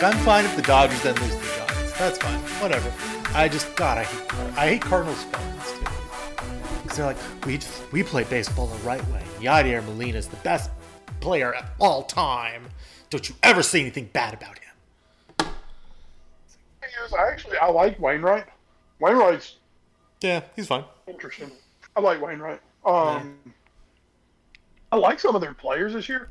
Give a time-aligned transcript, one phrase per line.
[0.00, 1.98] Like I'm fine if the Dodgers then lose to the Giants.
[1.98, 2.38] That's fine.
[2.62, 2.92] Whatever.
[3.36, 5.84] I just God, I hate Card- I hate Cardinals fans too.
[6.82, 9.22] Because they're like, we just, we play baseball the right way.
[9.40, 10.70] Yadier Molina is the best
[11.20, 12.68] player of all time.
[13.10, 15.48] Don't you ever say anything bad about him.
[16.82, 18.46] Yes, I actually I like Wainwright.
[19.00, 19.56] Wainwright's
[20.20, 20.84] Yeah, he's fine.
[21.08, 21.50] interesting.
[21.96, 22.60] I like Wainwright.
[22.84, 23.36] Um,
[24.92, 26.28] I like some of their players this year.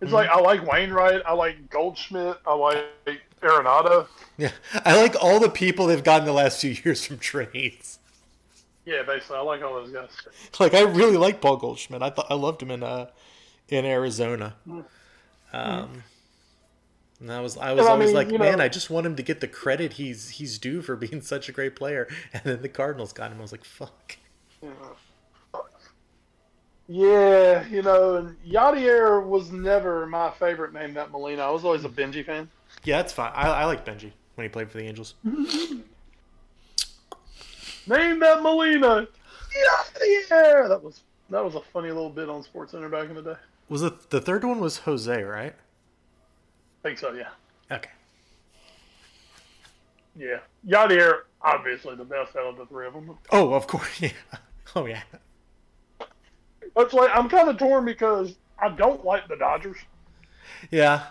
[0.00, 1.22] It's like I like Wainwright.
[1.26, 2.36] I like Goldschmidt.
[2.46, 4.06] I like Arenado.
[4.36, 4.50] Yeah,
[4.84, 7.98] I like all the people they've gotten the last few years from trades.
[8.84, 10.10] Yeah, basically, I like all those guys.
[10.60, 12.02] Like I really like Paul Goldschmidt.
[12.02, 13.06] I thought I loved him in uh
[13.68, 14.54] in Arizona.
[15.52, 16.02] Um,
[17.20, 18.90] and I was I was And I always mean, like, you know- man, I just
[18.90, 22.06] want him to get the credit he's he's due for being such a great player.
[22.32, 23.38] And then the Cardinals got him.
[23.38, 24.16] I was like, fuck.
[24.62, 24.70] Yeah,
[26.88, 30.94] you know, and Yadier was never my favorite name.
[30.94, 31.42] That Molina.
[31.42, 32.48] I was always a Benji fan.
[32.84, 33.32] Yeah, that's fine.
[33.34, 35.14] I, I like Benji when he played for the Angels.
[35.24, 35.82] Name
[38.20, 39.08] that Molina.
[39.94, 40.68] Yadier.
[40.68, 43.36] That was that was a funny little bit on Sports Center back in the day.
[43.68, 45.54] Was it the third one was Jose, right?
[45.54, 47.12] I think so.
[47.12, 47.28] Yeah.
[47.70, 47.90] Okay.
[50.16, 50.38] Yeah.
[50.66, 53.18] Yadier, obviously the best out of the three of them.
[53.30, 53.88] Oh, of course.
[54.00, 54.10] Yeah.
[54.74, 55.02] Oh yeah.
[56.76, 59.76] It's like I'm kind of torn because I don't like the Dodgers,
[60.70, 61.04] Yeah.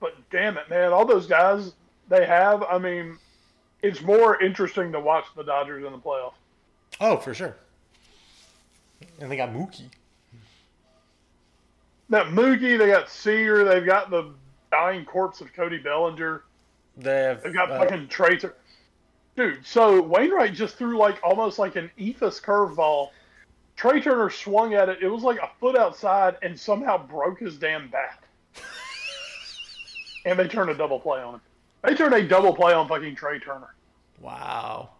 [0.00, 1.72] but damn it, man, all those guys
[2.08, 2.62] they have.
[2.64, 3.18] I mean,
[3.82, 6.34] it's more interesting to watch the Dodgers in the playoffs.
[7.00, 7.56] Oh, for sure.
[9.20, 9.88] And they got Mookie.
[12.10, 14.32] That Mookie, they got Seager, they've got the
[14.70, 16.42] dying corpse of Cody Bellinger,
[16.96, 18.54] They have they've got uh, fucking Tracer.
[19.36, 23.10] Dude, so Wainwright just threw like almost like an eephus curveball.
[23.82, 24.98] Trea Turner swung at it.
[25.02, 28.22] It was like a foot outside and somehow broke his damn bat.
[30.24, 31.40] and they turned a double play on him.
[31.82, 33.74] They turned a double play on fucking Trea Turner.
[34.20, 34.90] Wow.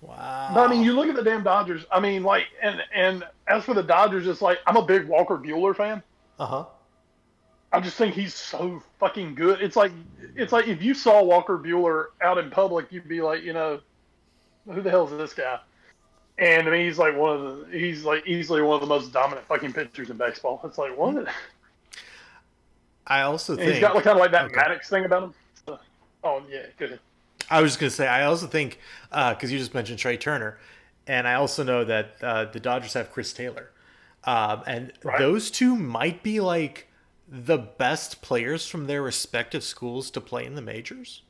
[0.00, 0.52] Wow.
[0.54, 1.84] But I mean, you look at the damn Dodgers.
[1.92, 5.36] I mean, like, and and as for the Dodgers, it's like I'm a big Walker
[5.36, 6.02] Buehler fan.
[6.38, 6.64] Uh huh.
[7.74, 9.60] I just think he's so fucking good.
[9.60, 9.92] It's like
[10.34, 13.80] it's like if you saw Walker Buehler out in public, you'd be like, you know,
[14.64, 15.58] who the hell is this guy?
[16.38, 19.12] And I mean, he's like one of the he's like easily one of the most
[19.12, 20.60] dominant fucking pitchers in baseball.
[20.64, 21.16] It's like what?
[21.16, 21.28] And
[23.06, 24.54] I also think he's got like kind of like that Okay.
[24.54, 25.34] Maddux thing about him.
[25.66, 25.78] So-
[26.24, 27.00] oh yeah, good.
[27.50, 28.06] I was just gonna say.
[28.06, 28.78] I also think
[29.10, 30.58] because you just mentioned Trea Turner,
[31.06, 33.70] and I also know that uh, the Dodgers have Chris Taylor,
[34.24, 35.18] um, and Right.
[35.18, 36.86] those two might be like
[37.26, 41.22] the best players from their respective schools to play in the majors.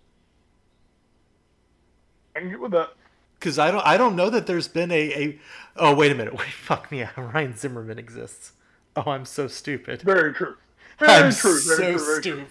[2.36, 2.90] I can get with that.
[3.38, 5.38] Because I don't, I don't know that there's been a, a.
[5.76, 6.34] Oh wait a minute!
[6.34, 7.02] Wait, fuck me!
[7.02, 7.16] Out.
[7.34, 8.52] Ryan Zimmerman exists.
[8.96, 10.02] Oh, I'm so stupid.
[10.02, 10.56] Very true.
[10.98, 11.58] Very I'm true.
[11.58, 12.04] so Very true.
[12.04, 12.46] Very true.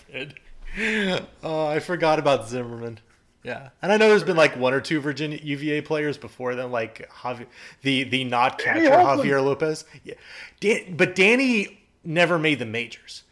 [0.77, 1.27] stupid.
[1.43, 2.99] Oh, I forgot about Zimmerman.
[3.43, 6.71] Yeah, and I know there's been like one or two Virginia UVA players before them,
[6.71, 7.45] like Javi,
[7.81, 8.89] the the not catcher.
[8.89, 9.85] Javier Lopez.
[10.03, 10.15] Yeah,
[10.59, 13.23] Dan, but Danny never made the majors.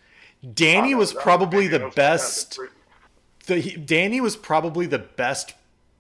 [0.53, 2.59] Danny was probably the best.
[3.47, 5.53] The, Danny was probably the best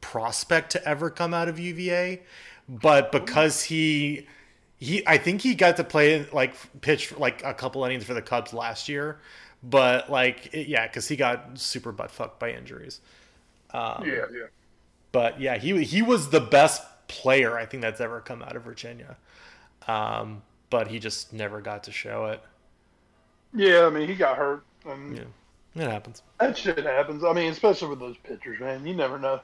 [0.05, 2.21] prospect to ever come out of UVA,
[2.69, 4.27] but because he
[4.77, 8.21] he I think he got to play like pitch like a couple innings for the
[8.21, 9.19] Cubs last year,
[9.63, 13.01] but like it- yeah, because he got super butt fucked by injuries.
[13.73, 14.47] Um, Yeah, yeah.
[15.11, 18.63] But yeah, he he was the best player I think that's ever come out of
[18.63, 19.17] Virginia,
[19.87, 22.43] um, but he just never got to show it.
[23.53, 24.63] Yeah, I mean, he got hurt.
[24.85, 25.23] And Yeah,
[25.75, 26.21] it happens.
[26.39, 27.23] That shit happens.
[27.23, 28.85] I mean, especially with those pitchers, man.
[28.85, 29.41] You never know.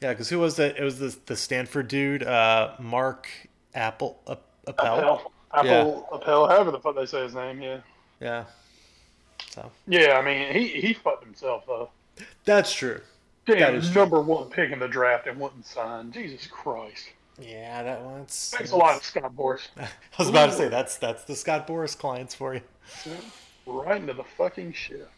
[0.00, 0.78] Yeah, because who was that?
[0.78, 3.28] It was the the Stanford dude, uh, Mark
[3.74, 4.36] Apple uh,
[4.66, 4.98] Appel.
[4.98, 5.32] Appel.
[5.52, 7.80] Apple, Appel, however the fuck they say his name, yeah.
[8.20, 8.44] Yeah.
[9.50, 11.90] So Yeah, I mean, he, he fucked himself, though.
[12.44, 13.00] that's true.
[13.46, 14.02] Damn, That is true.
[14.02, 16.12] number one pick in the draft and wouldn't sign.
[16.12, 17.08] Jesus Christ.
[17.40, 18.52] Yeah, that one's.
[18.54, 19.62] Thanks a lot, of Scott Boras.
[19.78, 19.88] I
[20.18, 22.60] was about to say that's that's the Scott Boras clients for you.
[23.66, 25.08] Right into the fucking shit.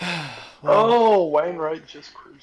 [0.64, 2.40] oh, Wainwright just cruising.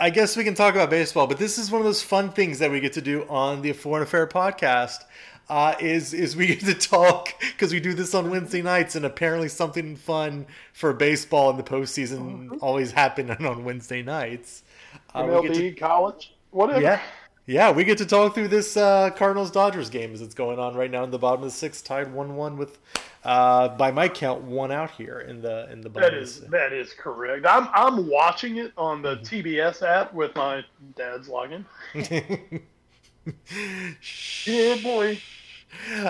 [0.00, 2.58] I guess we can talk about baseball, but this is one of those fun things
[2.60, 5.04] that we get to do on the Foreign Affair podcast.
[5.50, 9.04] Uh, is is we get to talk because we do this on Wednesday nights, and
[9.04, 12.54] apparently something fun for baseball in the postseason mm-hmm.
[12.62, 14.62] always happen on Wednesday nights.
[15.14, 16.80] Uh, MLB to, college, whatever.
[16.80, 17.00] Yeah,
[17.44, 20.76] yeah, we get to talk through this uh, Cardinals Dodgers game as it's going on
[20.76, 22.78] right now in the bottom of the sixth, tied one one with,
[23.24, 26.12] uh, by my count, one out here in the in the bottom.
[26.12, 27.46] That is that is correct.
[27.46, 30.64] I'm I'm watching it on the TBS app with my
[30.96, 31.64] dad's login.
[34.46, 35.20] yeah, boy.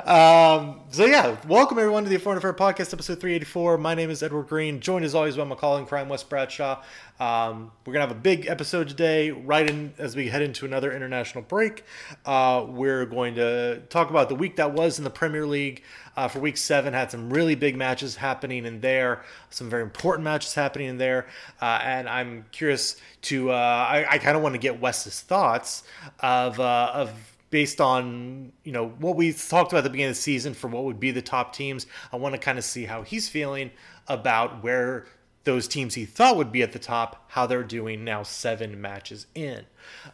[0.04, 3.78] Um, so yeah, welcome everyone to the Foreign Affair Podcast, episode 384.
[3.78, 6.82] My name is Edward Greene, joined as always by McCall and Crime Wes Bradshaw.
[7.18, 10.92] Um, we're gonna have a big episode today, right in as we head into another
[10.92, 11.84] international break.
[12.24, 15.82] Uh, we're going to talk about the week that was in the Premier League.
[16.16, 20.24] Uh, for week seven, had some really big matches happening in there, some very important
[20.24, 21.26] matches happening in there,
[21.62, 23.50] uh, and I'm curious to.
[23.50, 25.84] Uh, I, I kind of want to get Wes's thoughts
[26.18, 27.12] of uh, of
[27.50, 30.69] based on you know what we talked about at the beginning of the season for
[30.69, 31.87] what would be the top teams.
[32.12, 33.70] I want to kind of see how he's feeling
[34.08, 35.06] about where
[35.44, 39.26] those teams he thought would be at the top, how they're doing now seven matches
[39.35, 39.64] in.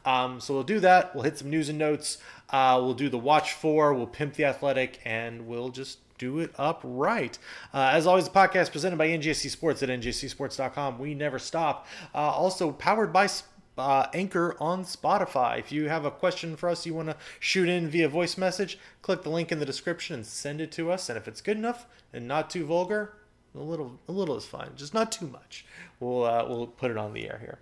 [0.04, 1.14] Um, so we'll do that.
[1.14, 2.18] We'll hit some news and notes.
[2.50, 3.92] Uh, we'll do the watch four.
[3.92, 7.36] We'll pimp the athletic, and we'll just do it up right.
[7.74, 10.98] Uh, as always, the podcast presented by NGSC Sports at NGSCSports.com.
[10.98, 11.86] We never stop.
[12.14, 13.28] Uh, also powered by
[13.78, 15.58] uh, Anchor on Spotify.
[15.58, 18.78] If you have a question for us you want to shoot in via voice message,
[19.02, 21.08] click the link in the description and send it to us.
[21.08, 23.14] And if it's good enough and not too vulgar,
[23.54, 25.64] a little a little is fine, just not too much.
[26.00, 27.58] We'll uh, we'll put it on the air here.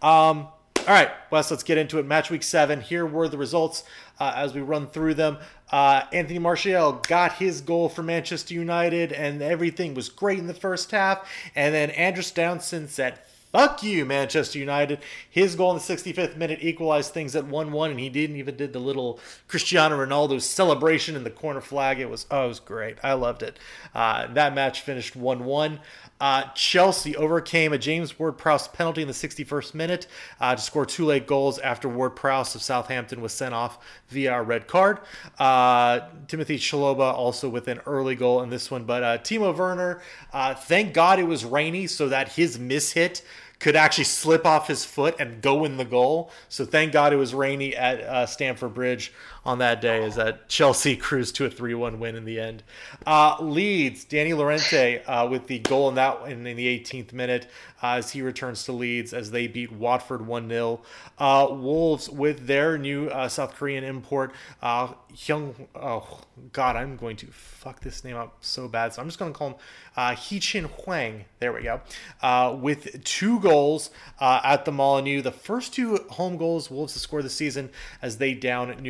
[0.00, 0.48] Um,
[0.86, 2.04] all right, Wes, let's get into it.
[2.04, 2.80] Match week seven.
[2.80, 3.84] Here were the results
[4.20, 5.38] uh, as we run through them.
[5.72, 10.52] Uh, Anthony Martial got his goal for Manchester United, and everything was great in the
[10.52, 11.26] first half.
[11.56, 13.18] And then Andros Townsend said,
[13.54, 14.98] Fuck you, Manchester United.
[15.30, 18.56] His goal in the 65th minute equalized things at 1 1, and he didn't even
[18.56, 22.00] did the little Cristiano Ronaldo celebration in the corner flag.
[22.00, 22.98] It was, oh, it was great.
[23.04, 23.60] I loved it.
[23.94, 25.78] Uh, that match finished 1 1.
[26.20, 30.06] Uh, Chelsea overcame a James Ward Prowse penalty in the 61st minute
[30.40, 33.78] uh, to score two late goals after Ward Prowse of Southampton was sent off
[34.08, 34.98] via a red card.
[35.38, 40.00] Uh, Timothy Chalobah also with an early goal in this one, but uh, Timo Werner,
[40.32, 43.22] uh, thank God it was rainy so that his miss hit
[43.60, 46.30] could actually slip off his foot and go in the goal.
[46.48, 49.12] So thank God it was rainy at uh, Stamford Bridge
[49.44, 52.62] on that day, as that Chelsea cruised to a three-one win in the end.
[53.06, 57.46] Uh, Leeds, Danny Llorente uh, with the goal in that in, in the 18th minute
[57.82, 60.80] uh, as he returns to Leeds as they beat Watford one 0
[61.18, 64.32] uh, Wolves with their new uh, South Korean import
[64.62, 65.54] Hyung.
[65.74, 66.20] Oh
[66.52, 68.92] God, I'm going to fuck this name up so bad.
[68.92, 69.56] So I'm just going to call him
[69.96, 71.24] uh, Chin Huang.
[71.38, 71.80] There we go.
[72.22, 73.90] Uh, with two goals
[74.20, 75.22] uh, at the Molineux.
[75.22, 77.70] The first two home goals Wolves have scored this season
[78.02, 78.80] as they down at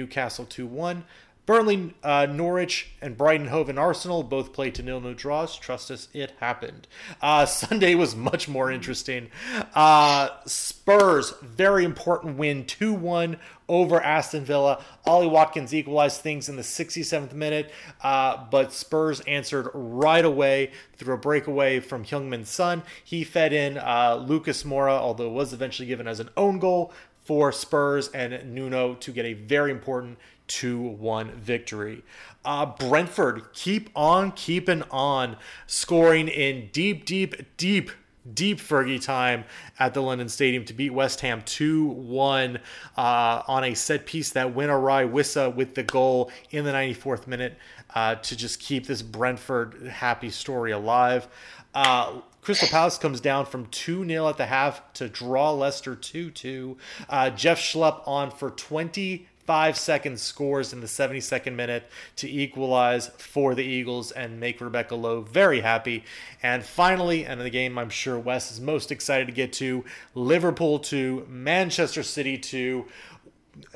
[0.45, 1.05] Newcastle 2 1.
[1.47, 5.59] Burnley, uh, Norwich, and Brighton Hove and Arsenal both played to nil no draws.
[5.59, 6.89] Trust us, it happened.
[7.21, 9.29] Uh, Sunday was much more interesting.
[9.75, 13.37] Uh, Spurs, very important win 2 1
[13.69, 14.83] over Aston Villa.
[15.05, 17.71] Ollie Watkins equalized things in the 67th minute,
[18.03, 22.83] uh, but Spurs answered right away through a breakaway from Heung-min Son.
[23.05, 26.91] He fed in uh, Lucas Moura, although it was eventually given as an own goal
[27.25, 32.03] for Spurs and Nuno to get a very important 2 1 victory.
[32.45, 35.37] Uh, Brentford keep on keeping on,
[35.67, 37.91] scoring in deep, deep, deep,
[38.33, 39.45] deep Fergie time
[39.79, 42.59] at the London Stadium to beat West Ham 2 1
[42.97, 45.05] uh, on a set piece that went awry.
[45.05, 47.57] Wissa with the goal in the 94th minute
[47.95, 51.29] uh, to just keep this Brentford happy story alive.
[51.75, 56.31] Uh, Crystal Palace comes down from 2 0 at the half to draw Leicester 2
[56.31, 56.77] 2.
[57.09, 61.85] Uh, Jeff Schlupp on for 20 five seconds scores in the 72nd minute
[62.17, 66.05] to equalize for the Eagles and make Rebecca Lowe very happy.
[66.43, 69.85] And finally, and the game I'm sure Wes is most excited to get to
[70.15, 72.87] Liverpool 2, Manchester City 2.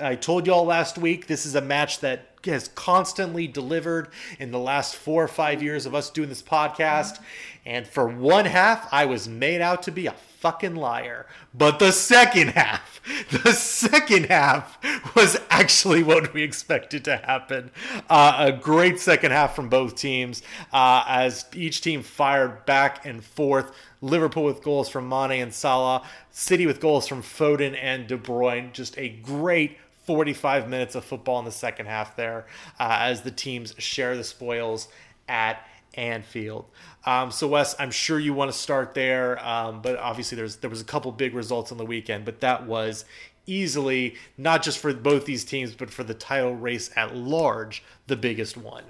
[0.01, 4.09] I told y'all last week this is a match that has constantly delivered
[4.39, 7.21] in the last four or five years of us doing this podcast.
[7.67, 11.27] And for one half, I was made out to be a fucking liar.
[11.53, 14.79] But the second half, the second half
[15.15, 17.71] was actually what we expected to happen.
[18.09, 20.43] Uh, a great second half from both teams
[20.73, 23.73] uh, as each team fired back and forth.
[24.01, 28.73] Liverpool with goals from Mane and Salah, City with goals from Foden and De Bruyne.
[28.73, 32.47] Just a great 45 minutes of football in the second half there
[32.79, 34.89] uh, as the teams share the spoils
[35.29, 36.67] at Anfield.
[37.09, 40.69] Um, so Wes, I'm sure you want to start there, um, but obviously there's there
[40.69, 43.07] was a couple big results on the weekend, but that was
[43.47, 48.17] easily not just for both these teams, but for the title race at large, the
[48.17, 48.85] biggest one.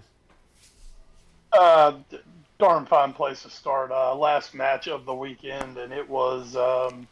[1.53, 1.93] Uh,
[2.59, 3.93] darn fine place to start.
[3.93, 7.07] Uh, last match of the weekend, and it was um,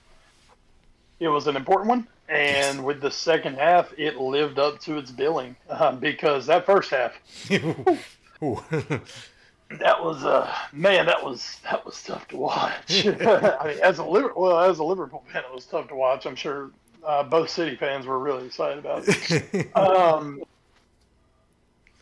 [1.21, 2.09] it was an important one.
[2.29, 2.85] And yes.
[2.85, 7.13] with the second half, it lived up to its billing uh, because that first half,
[9.71, 13.07] that was uh man, that was that was tough to watch.
[13.07, 16.27] I mean, as a Liverpool, well, as a Liverpool fan, it was tough to watch.
[16.27, 16.71] I'm sure
[17.05, 19.77] uh, both City fans were really excited about it.
[19.77, 20.43] um,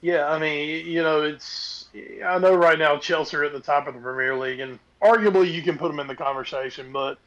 [0.00, 1.86] yeah, I mean, you know, it's
[2.24, 5.52] I know right now Chelsea are at the top of the Premier League, and arguably
[5.52, 7.18] you can put them in the conversation, but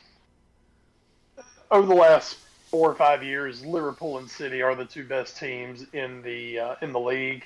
[1.72, 2.38] over the last
[2.70, 6.76] four or five years, Liverpool and City are the two best teams in the uh,
[6.82, 7.44] in the league.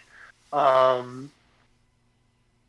[0.51, 1.31] Um,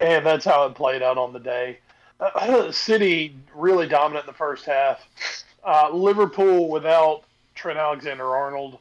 [0.02, 1.78] and that's how it played out on the day.
[2.20, 5.00] Uh, City really dominant in the first half.
[5.64, 7.22] Uh, Liverpool without
[7.54, 8.78] Trent Alexander Arnold,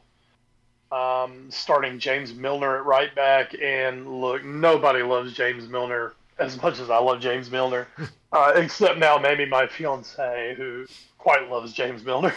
[0.90, 3.54] um, starting James Milner at right back.
[3.62, 7.86] And look, nobody loves James Milner as much as I love James Milner,
[8.32, 10.86] uh, except now maybe my fiance who
[11.18, 12.34] quite loves James Milner.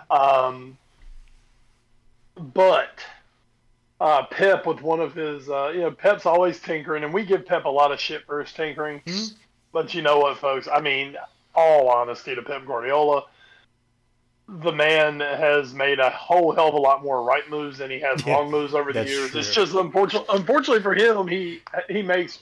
[0.10, 0.76] um,
[2.36, 3.00] but
[4.00, 7.46] uh, Pep with one of his, uh, you know, Pep's always tinkering, and we give
[7.46, 9.00] Pep a lot of shit for his tinkering.
[9.06, 9.34] Mm-hmm.
[9.72, 10.68] But you know what, folks?
[10.72, 11.16] I mean,
[11.54, 13.24] all honesty to Pep Guardiola,
[14.48, 17.98] the man has made a whole hell of a lot more right moves than he
[18.00, 19.30] has yeah, wrong moves over the years.
[19.30, 19.40] True.
[19.40, 22.38] It's just unfortunate, unfortunately for him, he he makes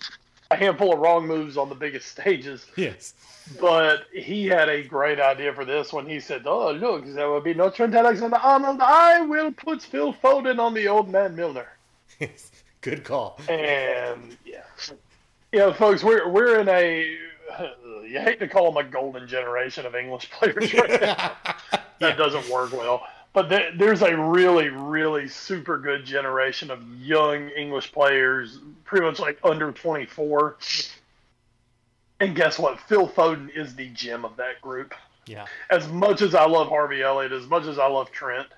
[0.50, 2.66] a handful of wrong moves on the biggest stages.
[2.76, 3.14] Yes.
[3.60, 7.40] But he had a great idea for this when he said, "Oh, look, there will
[7.40, 8.80] be no Trent Alexander-Arnold.
[8.80, 11.68] I will put Phil Foden on the old man Milner."
[12.80, 13.38] Good call.
[13.48, 14.64] And yeah,
[15.52, 17.16] you know, folks, we're we're in a
[18.04, 21.32] you hate to call them a golden generation of English players right now.
[21.70, 22.16] that yeah.
[22.16, 23.06] doesn't work well.
[23.36, 29.38] But there's a really, really super good generation of young English players, pretty much like
[29.44, 30.56] under 24.
[32.20, 32.80] And guess what?
[32.80, 34.94] Phil Foden is the gem of that group.
[35.26, 35.44] Yeah.
[35.68, 38.48] As much as I love Harvey Elliott, as much as I love Trent,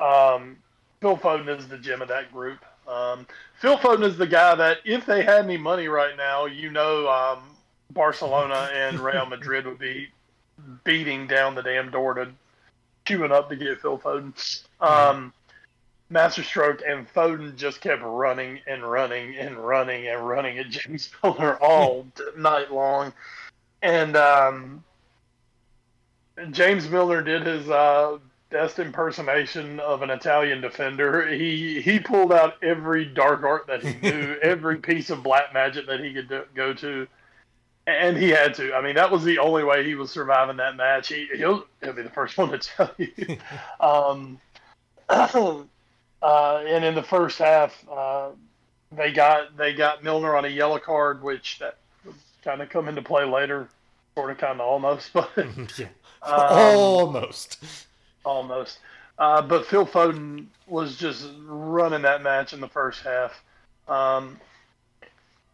[0.00, 0.56] um,
[1.02, 2.64] Phil Foden is the gem of that group.
[2.88, 3.26] Um,
[3.60, 7.06] Phil Foden is the guy that, if they had any money right now, you know,
[7.06, 7.42] um,
[7.90, 10.08] Barcelona and Real Madrid would be
[10.84, 12.32] beating down the damn door to
[13.10, 14.64] queuing up to get Phil Foden.
[14.80, 15.32] Um,
[16.10, 21.56] Masterstroke and Foden just kept running and running and running and running at James Milner
[21.56, 23.12] all night long.
[23.82, 24.84] And um,
[26.50, 28.18] James Milner did his uh,
[28.50, 31.28] best impersonation of an Italian defender.
[31.28, 35.86] He he pulled out every dark art that he knew, every piece of black magic
[35.86, 37.06] that he could do, go to
[37.86, 38.74] and he had to.
[38.74, 41.08] I mean, that was the only way he was surviving that match.
[41.08, 43.38] He he'll he'll be the first one to tell you.
[43.80, 44.38] um,
[45.08, 45.64] uh,
[46.66, 48.30] and in the first half, uh,
[48.92, 51.76] they got they got Milner on a yellow card, which that
[52.42, 53.68] kind of come into play later,
[54.14, 55.86] sort of, kind of, almost, but yeah.
[56.22, 57.64] um, almost,
[58.24, 58.78] almost.
[59.18, 63.42] Uh, but Phil Foden was just running that match in the first half.
[63.86, 64.40] Um,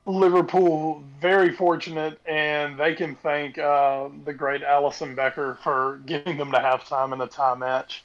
[0.07, 6.53] Liverpool very fortunate, and they can thank uh, the great Alisson Becker for getting them
[6.53, 8.05] to halftime in the tie match.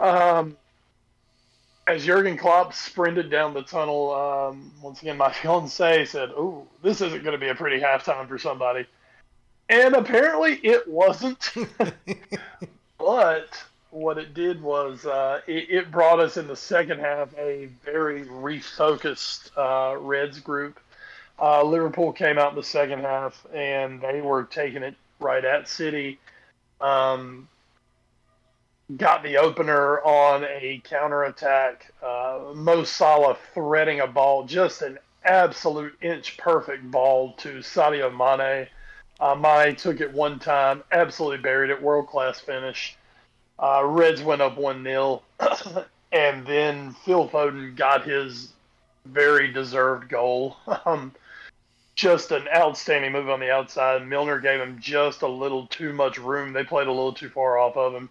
[0.00, 0.56] Um,
[1.86, 7.00] as Jurgen Klopp sprinted down the tunnel, um, once again, my fiance said, "Oh, this
[7.00, 8.84] isn't going to be a pretty halftime for somebody,"
[9.68, 11.54] and apparently it wasn't.
[12.98, 17.66] but what it did was uh, it, it, brought us in the second half a
[17.84, 20.78] very refocused uh, Reds group
[21.40, 25.68] uh, Liverpool came out in the second half and they were taking it right at
[25.68, 26.18] City.
[26.80, 27.48] Um,
[28.96, 31.92] got the opener on a counterattack.
[32.02, 38.66] Uh, Mo Salah threading a ball, just an absolute inch perfect ball to Sadio Mane.
[39.20, 42.96] Uh, Mane took it one time, absolutely buried it, world class finish.
[43.58, 45.22] Uh, Reds went up 1 0.
[46.12, 48.52] and then Phil Foden got his
[49.04, 50.56] very deserved goal.
[50.86, 51.12] Um,
[51.98, 54.06] just an outstanding move on the outside.
[54.06, 56.52] Milner gave him just a little too much room.
[56.52, 58.08] They played a little too far off of him.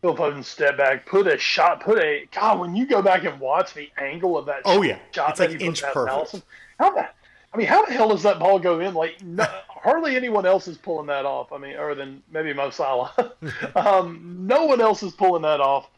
[0.00, 2.58] Phil Foden stepped back, put a shot, put a God.
[2.58, 5.60] When you go back and watch the angle of that, oh yeah, shot it's like
[5.60, 6.12] inch perfect.
[6.12, 6.42] Alisson,
[6.80, 7.08] how the,
[7.54, 8.94] I mean, how the hell does that ball go in?
[8.94, 11.52] Like, no, hardly anyone else is pulling that off.
[11.52, 13.34] I mean, other than maybe Mo Salah.
[13.76, 15.88] um, no one else is pulling that off.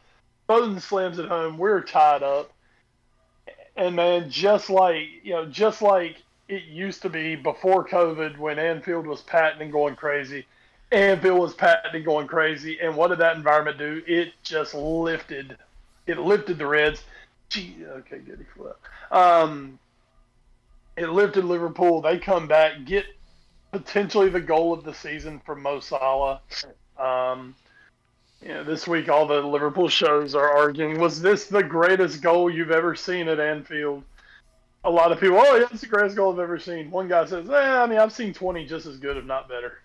[0.47, 1.57] Foden slams it home.
[1.57, 2.51] We're tied up,
[3.75, 6.17] and man, just like you know, just like
[6.51, 10.45] it used to be before COVID, when Anfield was patenting and going crazy.
[10.91, 14.03] Anfield was patenting and going crazy, and what did that environment do?
[14.05, 15.57] It just lifted,
[16.07, 17.03] it lifted the Reds.
[17.47, 18.75] Gee, okay, good for
[19.09, 19.17] that.
[19.17, 19.79] Um,
[20.97, 22.01] it lifted Liverpool.
[22.01, 23.05] They come back, get
[23.71, 26.41] potentially the goal of the season for Mo Salah.
[26.99, 27.55] Um,
[28.41, 32.49] you know, this week all the Liverpool shows are arguing, was this the greatest goal
[32.49, 34.03] you've ever seen at Anfield?
[34.83, 36.89] A lot of people, oh, yeah, it's the greatest goal I've ever seen.
[36.89, 39.79] One guy says, eh, I mean, I've seen 20 just as good, if not better.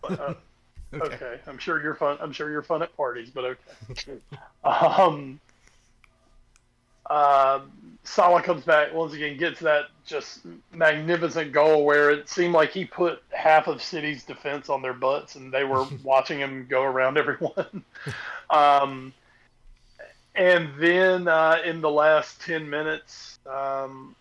[0.00, 0.34] But, uh,
[0.94, 1.14] okay.
[1.14, 1.40] okay.
[1.46, 2.18] I'm sure you're fun.
[2.20, 3.56] I'm sure you're fun at parties, but
[3.90, 4.18] okay.
[4.64, 5.40] um,
[7.10, 7.60] uh,
[8.04, 10.40] Salah comes back once again, gets that just
[10.72, 15.36] magnificent goal where it seemed like he put half of City's defense on their butts,
[15.36, 17.84] and they were watching him go around everyone.
[18.50, 19.12] um,
[20.34, 24.14] and then uh, in the last ten minutes, um,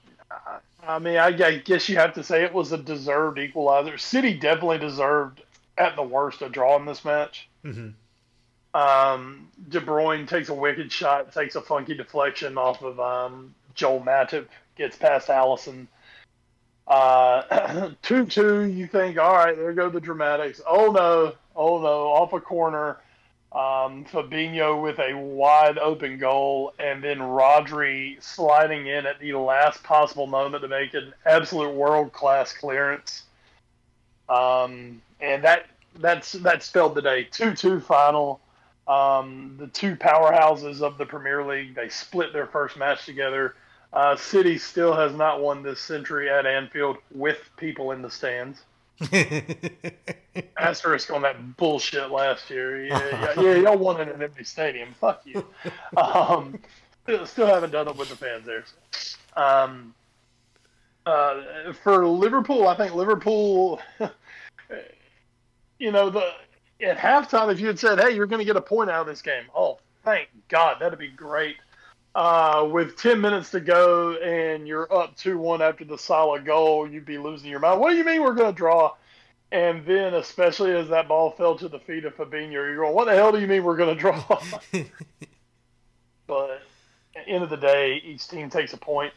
[0.88, 3.98] I mean, I, I, guess you have to say it was a deserved equalizer.
[3.98, 5.42] City definitely deserved,
[5.78, 7.50] at the worst, a draw in this match.
[7.64, 7.90] Mm-hmm.
[8.80, 14.02] Um, De Bruyne takes a wicked shot, takes a funky deflection off of um, Joel
[14.02, 15.88] Matip, gets past Alisson.
[16.88, 20.62] Uh, 2 2, you think, all right, there go the dramatics.
[20.68, 22.98] Oh no, oh no, off a corner.
[23.54, 29.84] Um, Fabinho with a wide open goal, and then Rodri sliding in at the last
[29.84, 33.24] possible moment to make an absolute world class clearance.
[34.28, 35.68] Um, and that
[36.00, 37.24] that's that spelled the day.
[37.24, 38.42] Two two final.
[38.88, 43.56] Um, the two powerhouses of the Premier League they split their first match together.
[43.94, 48.62] Uh, City still has not won this century at Anfield with people in the stands.
[50.58, 52.86] Asterisk on that bullshit last year.
[52.86, 54.94] Yeah, yeah, yeah, y'all won in an empty stadium.
[55.00, 55.46] Fuck you.
[55.96, 56.60] Um,
[57.26, 58.66] still haven't done it with the fans there.
[59.36, 59.94] Um,
[61.06, 63.80] uh, for Liverpool, I think Liverpool.
[65.80, 66.32] you know, the
[66.82, 69.08] at halftime, if you had said, "Hey, you're going to get a point out of
[69.08, 71.58] this game," oh, thank God, that'd be great
[72.16, 76.90] uh, with 10 minutes to go and you're up 2 1 after the solid goal,
[76.90, 77.80] you'd be losing your mind.
[77.80, 78.94] What do you mean we're going to draw?
[79.52, 83.06] And then, especially as that ball fell to the feet of Fabinho, you're going, what
[83.06, 84.22] the hell do you mean we're going to draw?
[86.28, 86.62] but
[87.16, 89.14] at the end of the day, each team takes a point,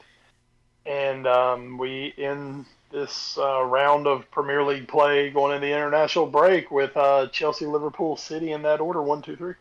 [0.87, 6.27] and um, we end this uh, round of Premier League play going into the international
[6.27, 9.55] break with uh, Chelsea, Liverpool, City in that order one, two, three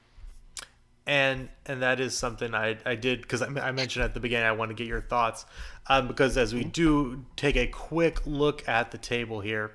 [1.09, 4.45] and and that is something I, I did because I, I, mentioned at the beginning
[4.45, 5.43] I want to get your thoughts
[5.87, 9.73] um, because as we do take a quick look at the table here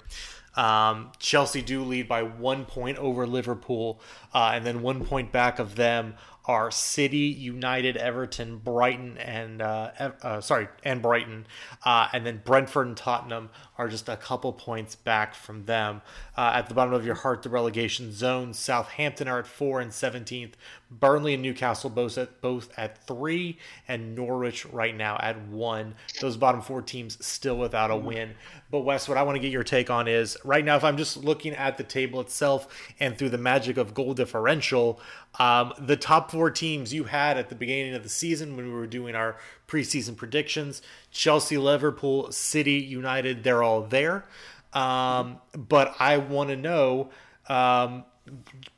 [0.54, 4.00] um, Chelsea do lead by one point over Liverpool
[4.32, 6.14] uh, and then one point back of them
[6.46, 9.90] are City, United, Everton, Brighton, and uh,
[10.22, 11.46] uh, sorry, and Brighton,
[11.85, 16.02] uh, and then Brentford and Tottenham are just a couple points back from them.
[16.37, 19.92] Uh, at the bottom of your heart, the relegation zone, Southampton are at four and
[19.92, 20.57] seventeenth.
[20.90, 25.94] Burnley and Newcastle both at both at three, and Norwich right now at one.
[26.20, 28.35] Those bottom four teams still without a win.
[28.70, 30.96] But Wes, what I want to get your take on is right now, if I'm
[30.96, 32.68] just looking at the table itself
[33.00, 35.00] and through the magic of goal differential,
[35.38, 38.72] um, the top four teams you had at the beginning of the season when we
[38.72, 44.24] were doing our preseason predictions Chelsea, Liverpool, City, United, they're all there.
[44.72, 47.10] Um, but I want to know,
[47.48, 48.04] um,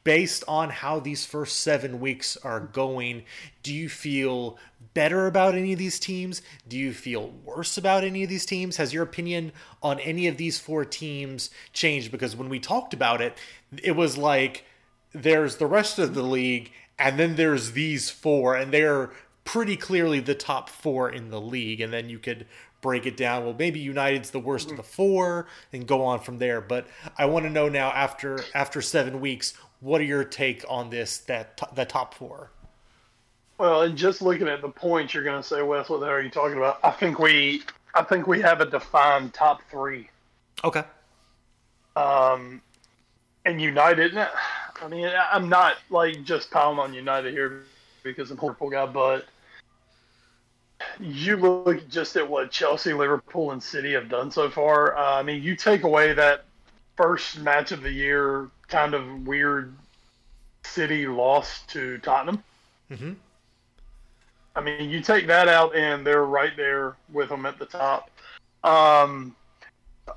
[0.05, 3.25] based on how these first seven weeks are going,
[3.63, 4.59] do you feel
[4.93, 6.43] better about any of these teams?
[6.69, 8.77] Do you feel worse about any of these teams?
[8.77, 12.11] Has your opinion on any of these four teams changed?
[12.11, 13.37] Because when we talked about it,
[13.83, 14.65] it was like
[15.23, 19.11] there's the rest of the league, and then there's these four, and they're
[19.45, 21.81] pretty clearly the top four in the league.
[21.81, 22.47] And then you could
[22.81, 23.45] break it down.
[23.45, 26.61] Well, maybe United's the worst of the four, and go on from there.
[26.61, 30.91] But I want to know now, after after seven weeks, what are your take on
[30.91, 31.19] this?
[31.19, 32.51] That the top four.
[33.59, 36.17] Well, and just looking at the points, you're going to say, Wes, what the hell
[36.17, 36.79] are you talking about?
[36.85, 37.63] I think we,
[37.95, 40.11] I think we have a defined top three.
[40.63, 40.85] Okay.
[41.95, 42.61] Um,
[43.47, 44.15] and United.
[44.83, 47.65] I mean, I'm not like just piling on United here
[48.03, 49.27] because I'm a Liverpool guy, but
[51.01, 54.97] you look just at what Chelsea, Liverpool, and City have done so far.
[54.97, 56.45] Uh, I mean, you take away that
[56.97, 59.75] first match of the year, kind of weird
[60.65, 62.43] City loss to Tottenham.
[62.91, 63.13] Mm-hmm.
[64.55, 68.11] I mean, you take that out, and they're right there with them at the top.
[68.65, 69.37] Um,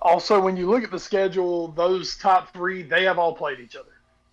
[0.02, 3.76] also, when you look at the schedule, those top three, they have all played each
[3.76, 3.89] other.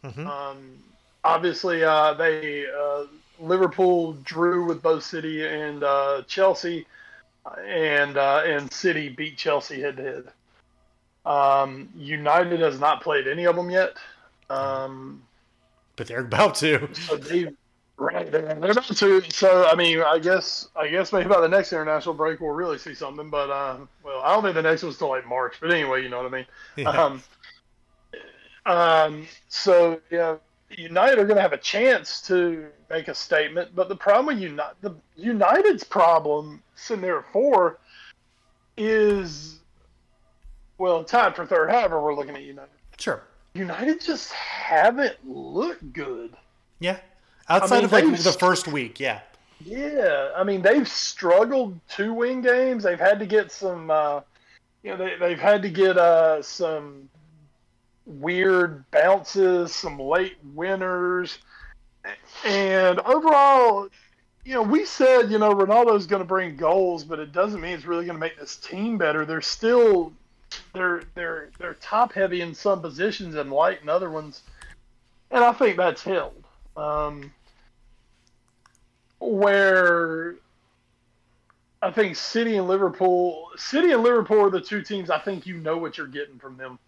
[0.07, 0.27] Mm-hmm.
[0.27, 0.79] Um,
[1.25, 3.05] obviously, uh, they uh,
[3.41, 6.87] Liverpool drew with both City and uh, Chelsea,
[7.67, 10.25] and uh, and City beat Chelsea head to head.
[11.27, 13.95] Um, United has not played any of them yet.
[14.49, 15.23] Um,
[15.97, 16.89] but they're about to.
[16.95, 17.49] So they,
[17.97, 19.23] right, they're, they're about to.
[19.31, 22.79] So I mean, I guess I guess maybe by the next international break we'll really
[22.79, 23.29] see something.
[23.29, 25.57] But uh, well, I don't think the next one's till like March.
[25.61, 26.47] But anyway, you know what I mean.
[26.77, 26.91] Yeah.
[26.91, 27.23] Um,
[28.67, 30.37] um, so yeah,
[30.71, 34.39] United are going to have a chance to make a statement, but the problem with
[34.43, 37.79] United, the United's problem sitting there at four
[38.77, 39.61] is
[40.79, 41.71] well time for third.
[41.71, 42.71] However, we're looking at United.
[42.99, 43.23] Sure.
[43.55, 46.37] United just haven't looked good.
[46.81, 46.99] Yeah.
[47.49, 49.21] Outside I mean, of like the first week, yeah.
[49.65, 52.83] Yeah, I mean they've struggled to win games.
[52.83, 54.21] They've had to get some, uh,
[54.83, 57.09] you know, they, they've had to get uh, some
[58.07, 61.39] weird bounces, some late winners,
[62.45, 63.89] and overall,
[64.45, 67.73] you know, we said you know Ronaldo's going to bring goals, but it doesn't mean
[67.73, 69.25] it's really going to make this team better.
[69.25, 70.13] They're still
[70.73, 74.43] they're they're they're top heavy in some positions and light in other ones,
[75.31, 76.45] and I think that's held.
[76.77, 77.33] Um,
[79.19, 80.37] where
[81.83, 85.59] I think City and Liverpool, City and Liverpool are the two teams I think you
[85.59, 86.79] know what you're getting from them.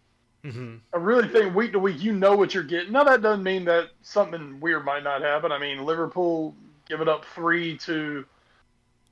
[0.49, 0.77] Mm-hmm.
[0.95, 2.93] I really think week to week you know what you're getting.
[2.93, 5.53] Now that doesn't mean that something weird might not happen.
[5.53, 6.55] I mean Liverpool
[6.89, 8.25] giving up three to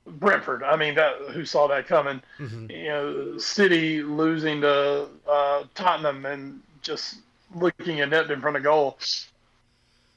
[0.06, 0.62] Brentford.
[0.62, 2.22] I mean, that who saw that coming?
[2.38, 2.70] Mm-hmm.
[2.70, 7.16] You know, City losing to uh, Tottenham and just
[7.54, 8.98] looking inept in front of goal.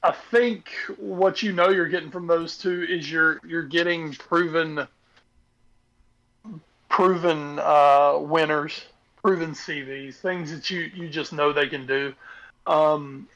[0.02, 4.86] I think what you know you're getting from those two is you're you're getting proven
[6.88, 8.82] proven uh, winners,
[9.22, 12.14] proven CVs, things that you you just know they can do.
[12.66, 13.28] Um,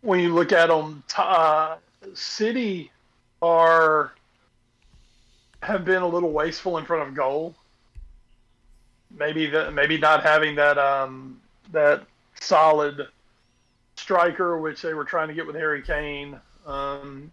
[0.00, 1.76] when you look at them, uh,
[2.14, 2.90] City
[3.40, 4.12] are
[5.62, 7.54] have been a little wasteful in front of goal.
[9.16, 11.40] Maybe that maybe not having that um,
[11.72, 12.04] that
[12.40, 13.08] solid
[13.96, 16.38] striker, which they were trying to get with Harry Kane.
[16.66, 17.32] Um,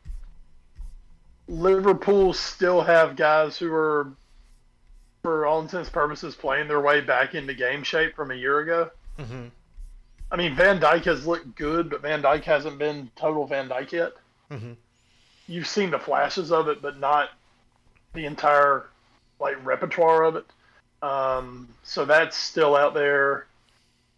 [1.48, 4.12] Liverpool still have guys who are,
[5.21, 8.60] for all intents and purposes, playing their way back into game shape from a year
[8.60, 8.89] ago.
[9.19, 9.47] Mm-hmm.
[10.31, 13.91] I mean, Van Dijk has looked good, but Van Dijk hasn't been total Van Dijk
[13.91, 14.13] yet.
[14.49, 14.73] Mm-hmm.
[15.47, 17.29] You've seen the flashes of it, but not
[18.13, 18.86] the entire
[19.39, 20.45] like repertoire of it.
[21.01, 23.47] Um, so that's still out there.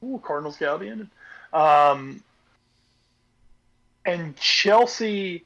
[0.03, 1.07] Ooh, Cardinals ended.
[1.53, 2.21] Um,
[4.05, 5.45] and Chelsea,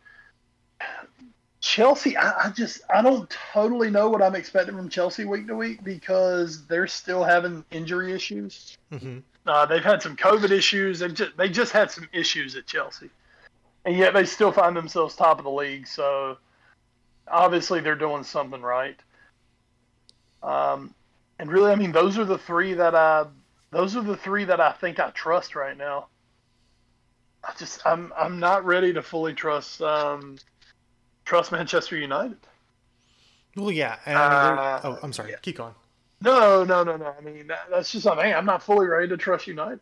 [1.68, 5.56] Chelsea, I, I, just I don't totally know what I'm expecting from Chelsea week to
[5.56, 8.78] week because they're still having injury issues.
[8.90, 9.18] Mm-hmm.
[9.46, 11.00] Uh, they've had some COVID issues.
[11.00, 13.10] They just they just had some issues at Chelsea,
[13.84, 15.88] and yet they still find themselves top of the league.
[15.88, 16.38] So
[17.28, 18.98] obviously they're doing something right.
[20.44, 20.96] Um,
[21.38, 23.26] and really, I mean, those are the three that I
[23.72, 26.08] those are the three that I think I trust right now.
[27.44, 30.38] I just I'm I'm not ready to fully trust um,
[31.28, 32.38] trust Manchester United.
[33.56, 33.98] Well, yeah.
[34.06, 35.32] Uh, oh, I'm sorry.
[35.32, 35.38] Yeah.
[35.42, 35.76] Keep going.
[36.22, 37.13] No, no, no, no.
[37.18, 38.34] I mean, that, that's just something.
[38.34, 39.80] I'm not fully ready to trust United.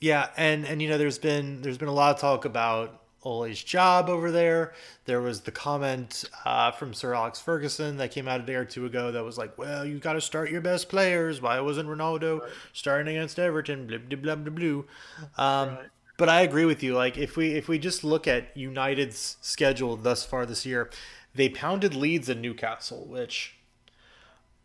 [0.00, 3.62] Yeah, and and you know, there's been there's been a lot of talk about Ole's
[3.62, 4.74] job over there.
[5.04, 8.64] There was the comment uh, from Sir Alex Ferguson that came out a day or
[8.64, 11.40] two ago that was like, "Well, you got to start your best players.
[11.40, 12.50] Why wasn't Ronaldo right.
[12.72, 15.52] starting against Everton?" Blah blah blah blah blah.
[15.62, 15.78] Um, right.
[16.16, 16.94] But I agree with you.
[16.94, 20.90] Like if we if we just look at United's schedule thus far this year,
[21.34, 23.56] they pounded Leeds and Newcastle, which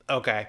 [0.10, 0.48] okay.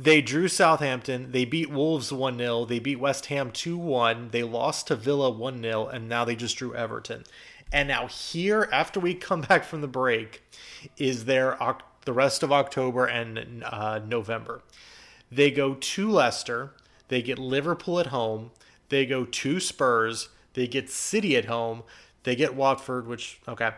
[0.00, 1.32] They drew Southampton.
[1.32, 2.66] They beat Wolves 1 0.
[2.66, 4.28] They beat West Ham 2 1.
[4.30, 5.88] They lost to Villa 1 0.
[5.88, 7.24] And now they just drew Everton.
[7.72, 10.42] And now, here, after we come back from the break,
[10.96, 11.58] is their
[12.04, 14.62] the rest of October and uh, November.
[15.30, 16.70] They go to Leicester.
[17.08, 18.52] They get Liverpool at home.
[18.88, 20.28] They go to Spurs.
[20.58, 21.84] They get City at home.
[22.24, 23.70] They get Watford, which, okay.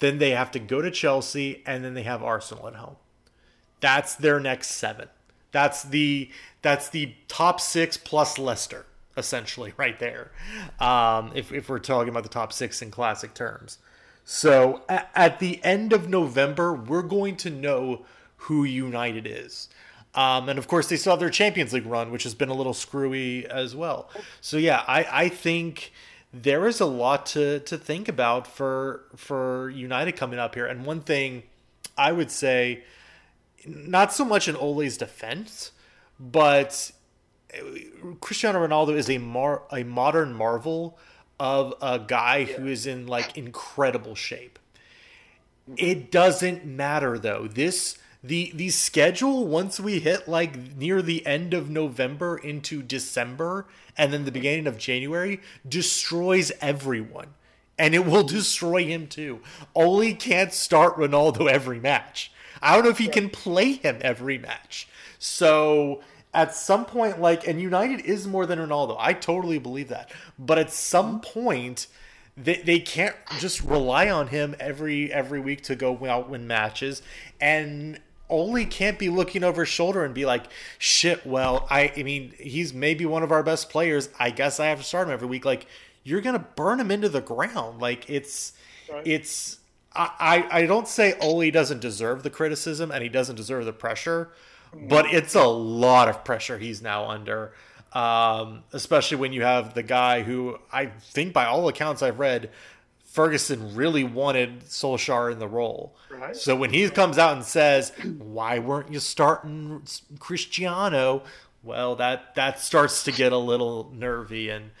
[0.00, 2.96] Then they have to go to Chelsea, and then they have Arsenal at home.
[3.78, 5.08] That's their next seven.
[5.52, 6.28] That's the
[6.60, 10.32] that's the top six plus Leicester essentially right there.
[10.80, 13.78] Um, if if we're talking about the top six in classic terms.
[14.24, 18.04] So at, at the end of November, we're going to know
[18.36, 19.68] who United is.
[20.16, 22.54] Um, and of course, they still have their Champions League run, which has been a
[22.54, 24.10] little screwy as well.
[24.40, 25.92] So yeah, I, I think
[26.34, 30.66] there is a lot to, to think about for for United coming up here.
[30.66, 31.44] And one thing
[31.96, 32.82] I would say
[33.64, 35.70] not so much in Ole's defense,
[36.18, 36.90] but
[38.20, 40.98] Cristiano Ronaldo is a mar- a modern marvel
[41.38, 44.58] of a guy who is in like incredible shape.
[45.76, 47.46] It doesn't matter though.
[47.46, 53.66] This the the schedule once we hit like near the end of November into December
[53.98, 57.34] and then the beginning of January destroys everyone.
[57.78, 59.40] And it will destroy him too.
[59.74, 62.32] Ole can't start Ronaldo every match.
[62.62, 64.88] I don't know if he can play him every match.
[65.18, 66.00] So
[66.32, 68.96] at some point, like, and United is more than Ronaldo.
[68.98, 70.10] I totally believe that.
[70.38, 71.88] But at some point,
[72.36, 77.02] they, they can't just rely on him every every week to go out win matches.
[77.40, 80.44] And Ole can't be looking over his shoulder and be like,
[80.78, 84.08] shit, well, I, I mean, he's maybe one of our best players.
[84.18, 85.44] I guess I have to start him every week.
[85.44, 85.66] Like,
[86.02, 87.80] you're going to burn him into the ground.
[87.80, 88.52] Like, it's,
[88.90, 89.06] right.
[89.06, 89.58] it's,
[89.94, 93.72] I, I I don't say Ole doesn't deserve the criticism and he doesn't deserve the
[93.72, 94.30] pressure,
[94.74, 97.52] but it's a lot of pressure he's now under.
[97.92, 102.50] Um, especially when you have the guy who I think, by all accounts I've read,
[103.14, 105.94] Ferguson really wanted Solskjaer in the role.
[106.10, 106.34] Right.
[106.34, 109.86] So when he comes out and says, "Why weren't you starting
[110.18, 111.22] Cristiano?"
[111.62, 114.72] Well, that that starts to get a little nervy, and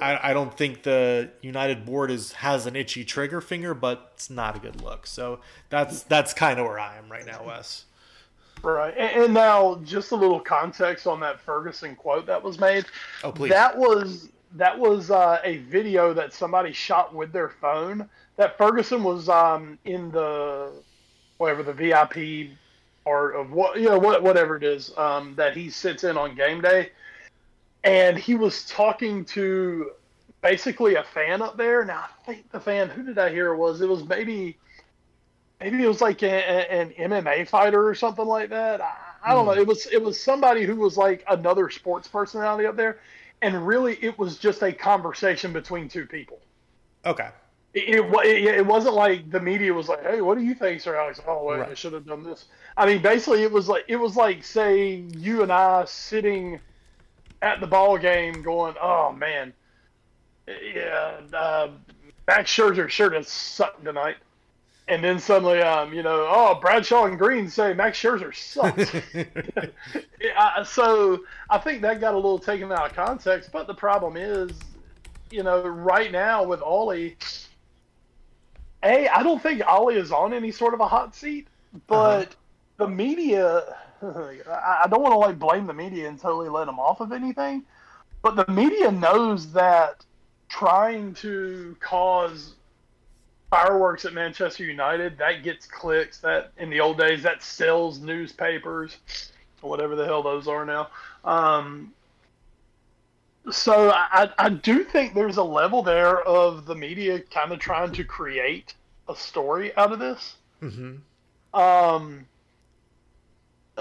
[0.00, 4.30] I, I don't think the United board is has an itchy trigger finger, but it's
[4.30, 5.08] not a good look.
[5.08, 7.86] So that's that's kind of where I am right now, Wes.
[8.62, 12.84] Right, and, and now just a little context on that Ferguson quote that was made.
[13.24, 13.50] Oh, please.
[13.50, 18.08] That was that was uh, a video that somebody shot with their phone.
[18.36, 20.72] That Ferguson was um, in the
[21.38, 22.50] whatever the VIP
[23.04, 26.34] part of what you know what whatever it is um, that he sits in on
[26.34, 26.90] game day,
[27.84, 29.92] and he was talking to
[30.42, 31.84] basically a fan up there.
[31.84, 33.80] Now I think the fan who did I hear it was?
[33.80, 34.58] It was maybe
[35.60, 38.80] maybe it was like a, a, an MMA fighter or something like that.
[38.80, 39.54] I, I don't mm.
[39.54, 39.60] know.
[39.60, 42.98] It was it was somebody who was like another sports personality up there
[43.42, 46.38] and really it was just a conversation between two people.
[47.04, 47.28] Okay.
[47.72, 50.96] It, it, it, wasn't like the media was like, "Hey, what do you think, Sir
[50.96, 51.20] Alex?
[51.26, 51.70] Oh, right.
[51.70, 55.04] I should have done this." I mean, basically, it was like it was like say
[55.16, 56.58] you and I sitting
[57.42, 59.52] at the ball game, going, "Oh man,
[60.48, 61.70] yeah, uh,
[62.26, 64.16] Max Scherzer sure does suck tonight."
[64.90, 68.92] And then suddenly, um, you know, oh, Bradshaw and Greene say Max Scherzer sucks.
[70.20, 73.50] yeah, so I think that got a little taken out of context.
[73.52, 74.50] But the problem is,
[75.30, 77.12] you know, right now with Ole,
[78.82, 81.46] a I don't think Ollie is on any sort of a hot seat,
[81.86, 82.34] but uh-huh.
[82.78, 83.76] the media.
[84.02, 87.62] I don't want to like blame the media and totally let them off of anything,
[88.22, 90.04] but the media knows that
[90.48, 92.54] trying to cause
[93.50, 96.20] fireworks at Manchester United, that gets clicks.
[96.20, 98.96] That in the old days, that sells newspapers,
[99.60, 100.88] whatever the hell those are now.
[101.24, 101.92] Um,
[103.50, 107.92] so I, I do think there's a level there of the media kind of trying
[107.92, 108.74] to create
[109.08, 110.36] a story out of this.
[110.62, 111.58] Mm-hmm.
[111.58, 112.26] Um,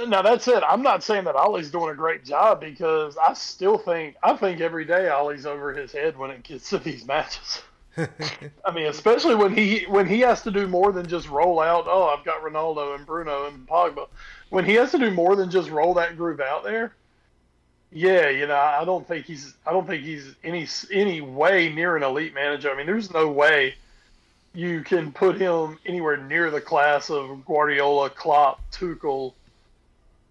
[0.07, 3.77] now that said, I'm not saying that Ollie's doing a great job because I still
[3.77, 7.61] think I think every day Ollie's over his head when it gets to these matches.
[8.65, 11.85] I mean, especially when he when he has to do more than just roll out.
[11.87, 14.07] Oh, I've got Ronaldo and Bruno and Pogba.
[14.49, 16.93] When he has to do more than just roll that groove out there,
[17.91, 21.97] yeah, you know, I don't think he's I don't think he's any any way near
[21.97, 22.69] an elite manager.
[22.71, 23.75] I mean, there's no way
[24.53, 29.33] you can put him anywhere near the class of Guardiola, Klopp, Tuchel.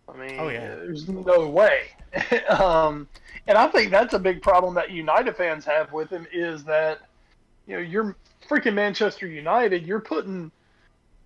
[0.08, 0.74] I mean, oh, yeah.
[0.74, 1.88] there's no way.
[2.48, 3.06] um,
[3.46, 7.00] and I think that's a big problem that United fans have with him is that
[7.68, 8.16] you know, you're
[8.48, 9.86] freaking Manchester United.
[9.86, 10.50] You're putting,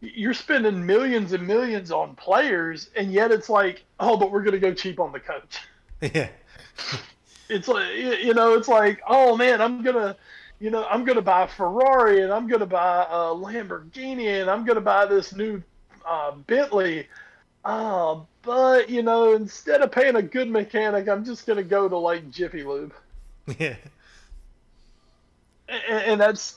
[0.00, 4.58] you're spending millions and millions on players, and yet it's like, oh, but we're gonna
[4.58, 5.60] go cheap on the coach.
[6.12, 6.30] Yeah.
[7.48, 10.16] it's like you know, it's like, oh man, I'm gonna,
[10.58, 14.64] you know, I'm gonna buy a Ferrari and I'm gonna buy a Lamborghini and I'm
[14.64, 15.62] gonna buy this new
[16.04, 17.06] uh, Bentley.
[17.64, 21.96] Uh, but you know, instead of paying a good mechanic, I'm just gonna go to
[21.96, 22.92] like Jiffy Lube.
[23.60, 23.76] Yeah
[25.88, 26.56] and, and that's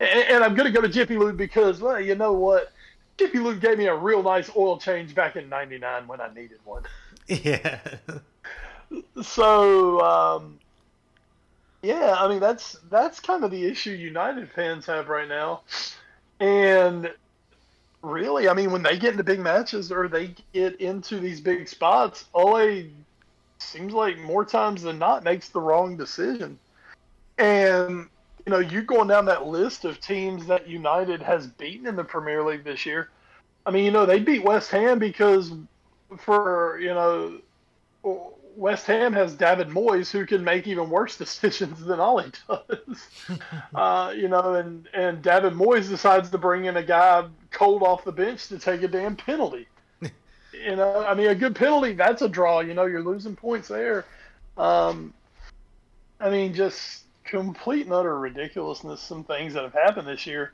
[0.00, 2.72] and, I'm gonna go to Jiffy Lube because well, you know what,
[3.18, 6.58] Jiffy Lube gave me a real nice oil change back in '99 when I needed
[6.64, 6.84] one.
[7.28, 7.78] Yeah.
[9.22, 10.58] so um,
[11.80, 15.60] yeah, I mean that's that's kind of the issue United fans have right now,
[16.40, 17.12] and
[18.02, 21.68] really, I mean when they get into big matches or they get into these big
[21.68, 22.86] spots, Ole
[23.58, 26.58] seems like more times than not makes the wrong decision,
[27.38, 28.08] and
[28.46, 32.04] you know, you going down that list of teams that United has beaten in the
[32.04, 33.10] Premier League this year.
[33.66, 35.52] I mean, you know, they beat West Ham because
[36.18, 37.40] for you know
[38.56, 43.08] West Ham has David Moyes, who can make even worse decisions than Ollie does.
[43.74, 48.04] uh, you know, and and David Moyes decides to bring in a guy cold off
[48.04, 49.66] the bench to take a damn penalty.
[50.02, 52.60] you know, I mean, a good penalty that's a draw.
[52.60, 54.04] You know, you're losing points there.
[54.56, 55.14] Um,
[56.18, 59.00] I mean, just complete and utter ridiculousness.
[59.00, 60.52] Some things that have happened this year.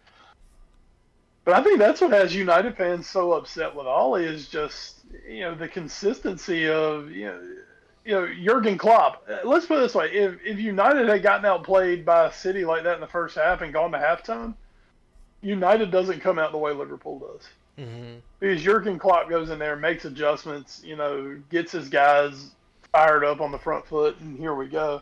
[1.44, 5.40] But I think that's what has United fans so upset with Ole is just you
[5.40, 7.40] know the consistency of you know
[8.04, 9.24] you know Jurgen Klopp.
[9.30, 12.64] Uh, let's put it this way: if if United had gotten outplayed by a City
[12.64, 14.54] like that in the first half and gone to halftime,
[15.40, 17.48] United doesn't come out the way Liverpool does.
[17.78, 18.16] Mm-hmm.
[18.40, 22.50] Because Jurgen Klopp goes in there, makes adjustments, you know, gets his guys
[22.90, 25.00] fired up on the front foot, and here we go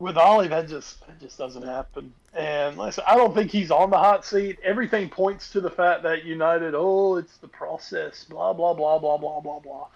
[0.00, 2.12] with Ole, that just that just doesn't happen.
[2.34, 4.58] And listen, I don't think he's on the hot seat.
[4.64, 9.18] Everything points to the fact that United, oh, it's the process, blah blah blah blah
[9.18, 9.86] blah blah blah.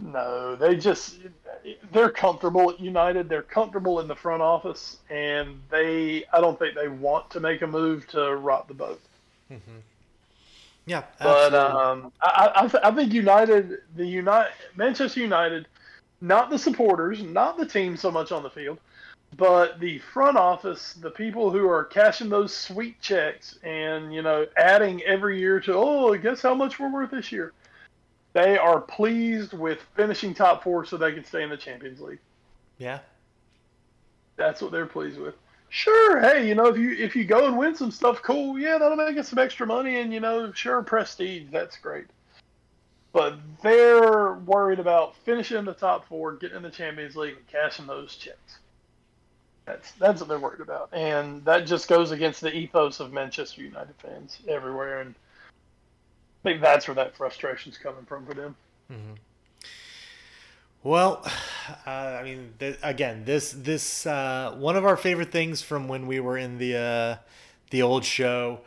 [0.00, 1.18] No, they just
[1.92, 3.28] they're comfortable at United.
[3.28, 7.62] They're comfortable in the front office, and they I don't think they want to make
[7.62, 9.00] a move to rock the boat.
[9.50, 9.78] Mm-hmm.
[10.86, 15.68] Yeah, but um, I I, th- I think United, the United Manchester United,
[16.20, 18.78] not the supporters, not the team so much on the field
[19.36, 24.46] but the front office, the people who are cashing those sweet checks and you know
[24.56, 27.52] adding every year to oh, guess how much we're worth this year.
[28.34, 32.20] They are pleased with finishing top four so they can stay in the Champions League.
[32.78, 33.00] Yeah,
[34.36, 35.34] that's what they're pleased with.
[35.70, 38.58] Sure, hey, you know if you if you go and win some stuff, cool.
[38.58, 42.06] Yeah, that'll make us some extra money, and you know, sure, prestige, that's great.
[43.12, 47.86] But they're worried about finishing the top four, getting in the Champions League, and cashing
[47.86, 48.58] those checks.
[49.64, 53.62] That's that's what they're worried about, and that just goes against the ethos of Manchester
[53.62, 55.14] United fans everywhere, and
[56.44, 58.56] I think that's where that frustration's coming from for them.
[58.90, 59.12] Mm-hmm.
[60.82, 61.22] Well,
[61.86, 66.06] uh, I mean, th- again, this this uh, one of our favorite things from when
[66.06, 67.16] we were in the uh,
[67.70, 68.60] the old show.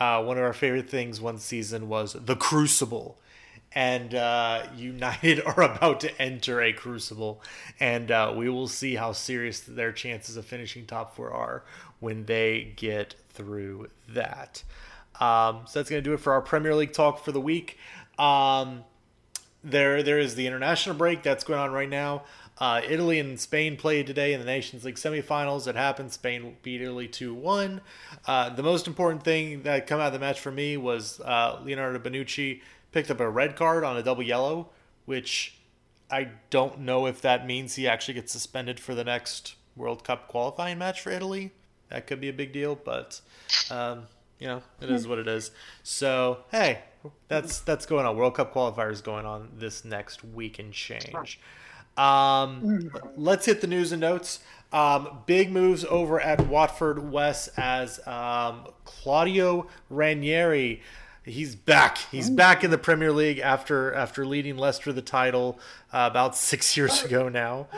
[0.00, 3.18] Uh, one of our favorite things one season was the Crucible,
[3.72, 7.42] and uh, United are about to enter a crucible,
[7.80, 11.64] and uh, we will see how serious their chances of finishing top four are
[12.00, 14.62] when they get through that.
[15.20, 17.78] Um, so that's going to do it for our Premier League talk for the week.
[18.18, 18.84] Um,
[19.64, 22.22] there, there is the international break that's going on right now.
[22.60, 25.68] Uh, Italy and Spain played today in the Nations League semifinals.
[25.68, 26.12] It happened.
[26.12, 27.80] Spain beat Italy 2 1.
[28.26, 31.60] Uh, the most important thing that come out of the match for me was uh,
[31.62, 32.60] Leonardo Bonucci
[32.98, 34.70] picked up a red card on a double yellow,
[35.04, 35.56] which
[36.10, 40.26] I don't know if that means he actually gets suspended for the next World Cup
[40.26, 41.52] qualifying match for Italy.
[41.90, 43.20] That could be a big deal, but
[43.70, 44.08] um,
[44.40, 45.52] you know, it is what it is.
[45.84, 46.80] So hey,
[47.28, 48.16] that's that's going on.
[48.16, 51.38] World Cup qualifiers going on this next week and change.
[51.96, 54.40] Um, let's hit the news and notes.
[54.72, 60.82] Um, big moves over at Watford Wes as um, Claudio Ranieri
[61.28, 61.98] he's back.
[62.10, 65.58] He's back in the Premier League after after leading Leicester the title
[65.92, 67.68] uh, about six years ago now.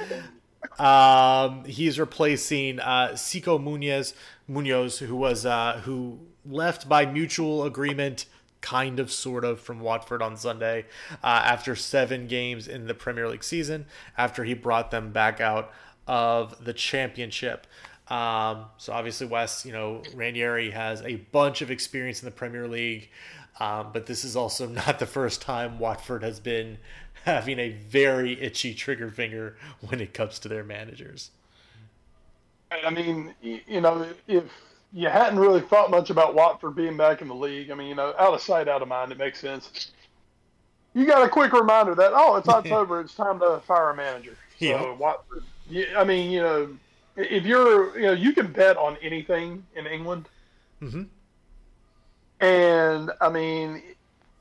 [0.79, 4.15] Um, he's replacing uh, Xisco Munoz,
[4.49, 8.27] Munoz, who was uh, who left by mutual agreement,
[8.61, 10.87] kind of, sort of, from Watford on Sunday
[11.23, 13.87] uh, after seven games in the Premier League season.
[14.17, 15.73] After he brought them back out
[16.07, 17.67] of the Championship.
[18.11, 22.67] Um, so obviously, Wes, you know, Ranieri has a bunch of experience in the Premier
[22.67, 23.09] League.
[23.59, 26.79] Um, but this is also not the first time Watford has been
[27.25, 31.31] having a very itchy trigger finger when it comes to their managers.
[32.71, 34.45] I mean, you know, if
[34.93, 37.95] you hadn't really thought much about Watford being back in the league, I mean, you
[37.95, 39.91] know, out of sight, out of mind, it makes sense.
[40.95, 44.37] You got a quick reminder that oh, it's October, it's time to fire a manager.
[44.59, 44.93] So yeah.
[44.93, 45.45] Watford,
[45.97, 46.77] I mean, you know,
[47.17, 50.29] if you're, you know, you can bet on anything in England.
[50.81, 51.03] Mm-hmm.
[52.41, 53.83] And I mean,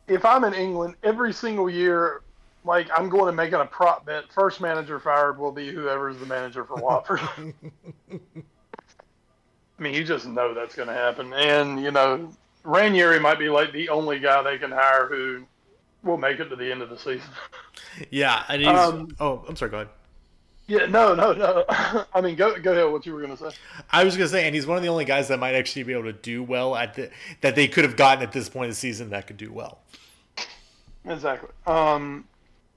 [0.08, 2.22] if I'm in England, every single year,
[2.64, 4.32] like I'm going to make it a prop bet.
[4.32, 7.22] First manager fired will be whoever's the manager for Watford.
[8.12, 11.34] I mean, you just know that's going to happen.
[11.34, 12.32] And you know,
[12.64, 15.46] Ranieri might be like the only guy they can hire who
[16.04, 17.30] will make it to the end of the season.
[18.12, 18.70] Yeah, and he's.
[18.70, 19.72] Um, oh, I'm sorry.
[19.72, 19.90] Go ahead.
[20.70, 21.66] Yeah, no, no, no.
[22.14, 22.92] I mean, go go ahead.
[22.92, 23.58] What you were going to say?
[23.92, 25.82] I was going to say, and he's one of the only guys that might actually
[25.82, 27.10] be able to do well at the
[27.42, 29.80] that they could have gotten at this point in the season that could do well.
[31.06, 31.50] Exactly.
[31.66, 32.28] Um,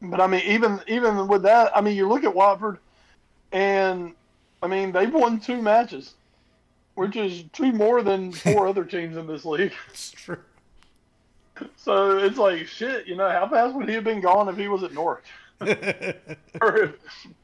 [0.01, 2.78] but I mean, even even with that, I mean, you look at Watford,
[3.53, 4.14] and
[4.62, 6.14] I mean, they've won two matches,
[6.95, 9.74] which is two more than four other teams in this league.
[9.90, 10.38] It's true.
[11.76, 13.07] So it's like shit.
[13.07, 15.24] You know, how fast would he have been gone if he was at Norwich?
[16.60, 16.94] Or if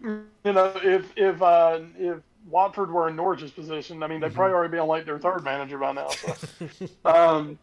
[0.01, 4.55] you know, if if uh, if Watford were in Norwich's position, I mean, they'd probably
[4.55, 6.09] already be on like their third manager by now.
[6.09, 7.59] So, um,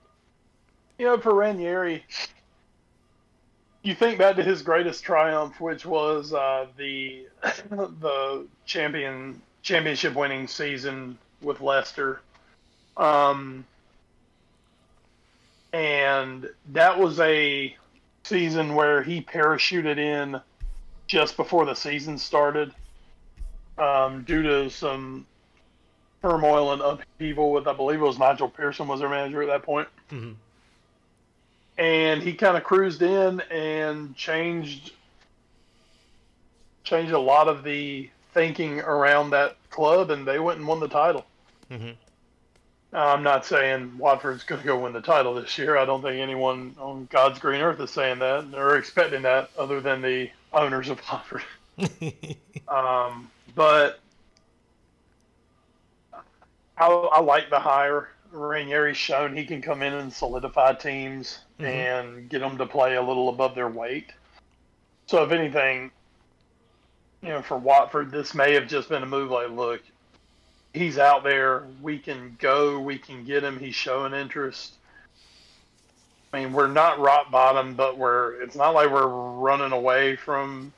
[0.98, 2.04] you know, for Ranieri,
[3.84, 7.28] you think back to his greatest triumph, which was uh, the
[7.70, 12.22] the champion championship winning season with Leicester.
[12.98, 13.66] Um,
[15.74, 17.76] and that was a
[18.26, 20.42] season where he parachuted in
[21.08, 22.74] just before the season started
[23.78, 25.28] um, due to some
[26.24, 29.64] turmoil and upheaval with, I believe it was Nigel Pearson was their manager at that
[29.64, 29.88] point.
[30.12, 30.32] Mm-hmm.
[31.78, 34.94] And he kind of cruised in and changed
[36.84, 40.88] changed a lot of the thinking around that club, and they went and won the
[40.88, 41.26] title.
[41.70, 41.92] Mm-hmm.
[42.96, 45.78] I'm not saying Watford's going to go win the title this year.
[45.78, 49.82] I don't think anyone on God's green earth is saying that or expecting that, other
[49.82, 51.44] than the owners of Watford.
[52.70, 54.00] um, but
[56.78, 58.10] I, I, like the hire.
[58.32, 61.66] Ranieri's shown he can come in and solidify teams mm-hmm.
[61.66, 64.12] and get them to play a little above their weight.
[65.08, 65.92] So, if anything,
[67.22, 69.82] you know, for Watford, this may have just been a move like, look,
[70.76, 71.64] he's out there.
[71.82, 72.80] We can go.
[72.80, 73.60] We can get him.
[73.60, 74.74] He's showing interest.
[76.34, 78.42] I mean, we're not rock bottom, but we're.
[78.42, 80.74] It's not like we're running away from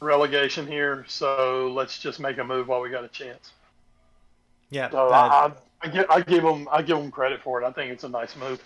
[0.00, 1.04] relegation here.
[1.08, 3.52] So let's just make a move while we got a chance.
[4.70, 4.90] Yeah.
[4.90, 7.64] So I, I, give, I give them I give them credit for it.
[7.64, 8.62] I think it's a nice move.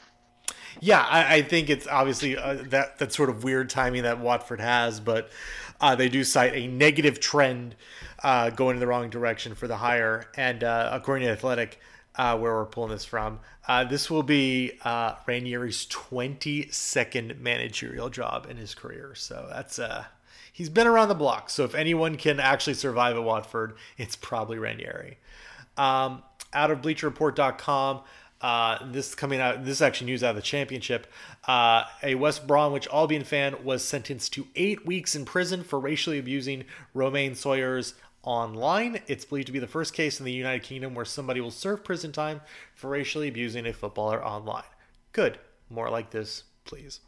[0.81, 4.61] Yeah, I, I think it's obviously uh, that that sort of weird timing that Watford
[4.61, 5.31] has, but
[5.81, 7.75] uh, they do cite a negative trend
[8.23, 10.29] uh, going in the wrong direction for the hire.
[10.37, 11.81] And uh, according to Athletic,
[12.17, 18.47] uh, where we're pulling this from, uh, this will be uh, Ranieri's 22nd managerial job
[18.51, 19.15] in his career.
[19.15, 20.05] So that's uh,
[20.53, 21.51] he's been around the block.
[21.51, 25.19] So if anyone can actually survive at Watford, it's probably Ranieri.
[25.77, 26.23] Um,
[26.53, 28.01] out of BleacherReport.com.
[28.41, 31.07] Uh, this coming out, this is actually news out of the championship.
[31.47, 36.19] Uh, a West Bromwich Albion fan was sentenced to eight weeks in prison for racially
[36.19, 36.65] abusing
[36.95, 39.01] Romaine Sawyers online.
[39.07, 41.85] It's believed to be the first case in the United Kingdom where somebody will serve
[41.85, 42.41] prison time
[42.75, 44.65] for racially abusing a footballer online.
[45.13, 45.39] Good.
[45.69, 47.01] More like this, please.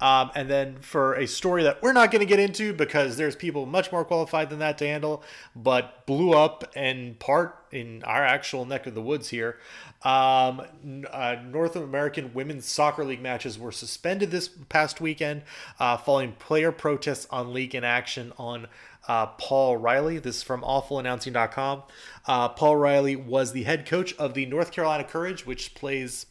[0.00, 3.34] Um, and then for a story that we're not going to get into because there's
[3.34, 5.22] people much more qualified than that to handle,
[5.54, 9.58] but blew up in part in our actual neck of the woods here.
[10.02, 10.62] Um,
[11.10, 15.42] uh, North American women's soccer league matches were suspended this past weekend
[15.80, 18.68] uh, following player protests on league in action on
[19.08, 20.18] uh, Paul Riley.
[20.18, 21.82] This is from awfulannouncing.com.
[22.26, 26.26] Uh, Paul Riley was the head coach of the North Carolina Courage, which plays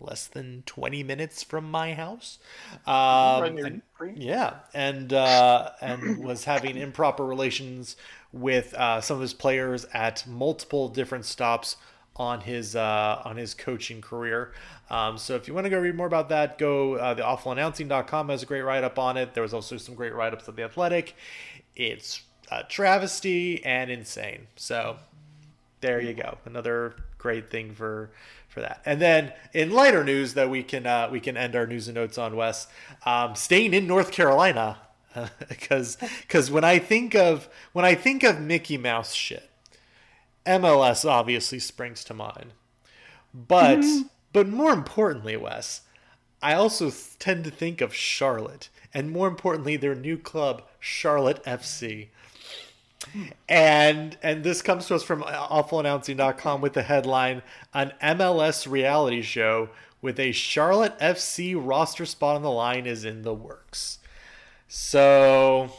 [0.00, 2.38] less than 20 minutes from my house.
[2.86, 3.82] Um, and,
[4.14, 7.96] yeah, and uh, and was having improper relations
[8.32, 11.76] with uh, some of his players at multiple different stops
[12.16, 14.52] on his uh, on his coaching career.
[14.90, 18.28] Um, so if you want to go read more about that, go uh, the awfulannouncing.com
[18.28, 19.34] has a great write up on it.
[19.34, 21.14] There was also some great write ups of the Athletic.
[21.76, 24.48] It's a travesty and insane.
[24.56, 24.96] So
[25.80, 26.38] there you go.
[26.44, 28.10] Another great thing for
[28.50, 28.82] for that.
[28.84, 31.94] And then in lighter news that we can uh, we can end our news and
[31.94, 32.66] notes on Wes,
[33.06, 34.78] um, staying in North Carolina
[35.48, 39.48] because because when I think of when I think of Mickey Mouse shit,
[40.44, 42.52] MLS obviously springs to mind.
[43.32, 44.08] But mm-hmm.
[44.32, 45.82] but more importantly, Wes,
[46.42, 52.08] I also tend to think of Charlotte and more importantly their new club Charlotte FC.
[53.48, 57.42] And and this comes to us from awfulannouncing.com with the headline
[57.72, 59.70] an MLS reality show
[60.02, 63.98] with a Charlotte FC roster spot on the line is in the works.
[64.68, 65.72] So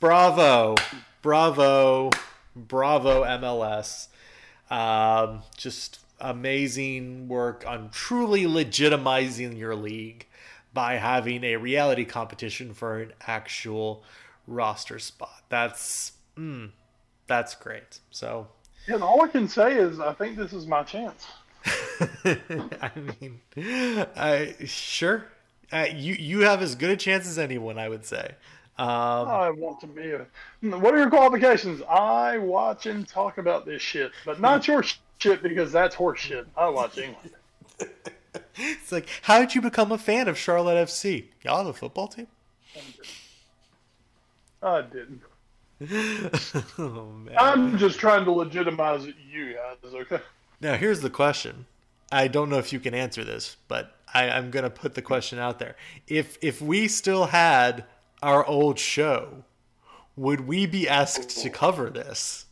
[0.00, 0.74] bravo.
[1.22, 2.10] Bravo.
[2.54, 4.08] Bravo MLS.
[4.70, 10.26] Um, just amazing work on truly legitimizing your league
[10.74, 14.02] by having a reality competition for an actual
[14.46, 15.44] roster spot.
[15.48, 16.70] That's mm,
[17.26, 18.00] that's great.
[18.10, 18.48] So,
[18.86, 21.26] and all I can say is I think this is my chance.
[22.24, 23.40] I mean,
[24.16, 25.26] I sure
[25.72, 28.34] uh, you you have as good a chance as anyone, I would say.
[28.78, 30.26] Um, I want to be a.
[30.76, 31.82] What are your qualifications?
[31.82, 34.84] I watch and talk about this shit, but not your
[35.18, 36.46] shit because that's horse shit.
[36.56, 37.32] I watch England.
[38.56, 41.26] it's like, how did you become a fan of Charlotte FC?
[41.42, 42.28] Y'all have a football team?
[44.62, 45.22] I didn't.
[46.78, 50.20] oh, I'm just trying to legitimize you guys, okay?
[50.60, 51.66] Now, here's the question
[52.10, 55.02] I don't know if you can answer this, but I, I'm going to put the
[55.02, 55.76] question out there.
[56.06, 57.84] If if we still had
[58.22, 59.44] our old show,
[60.16, 62.46] would we be asked to cover this?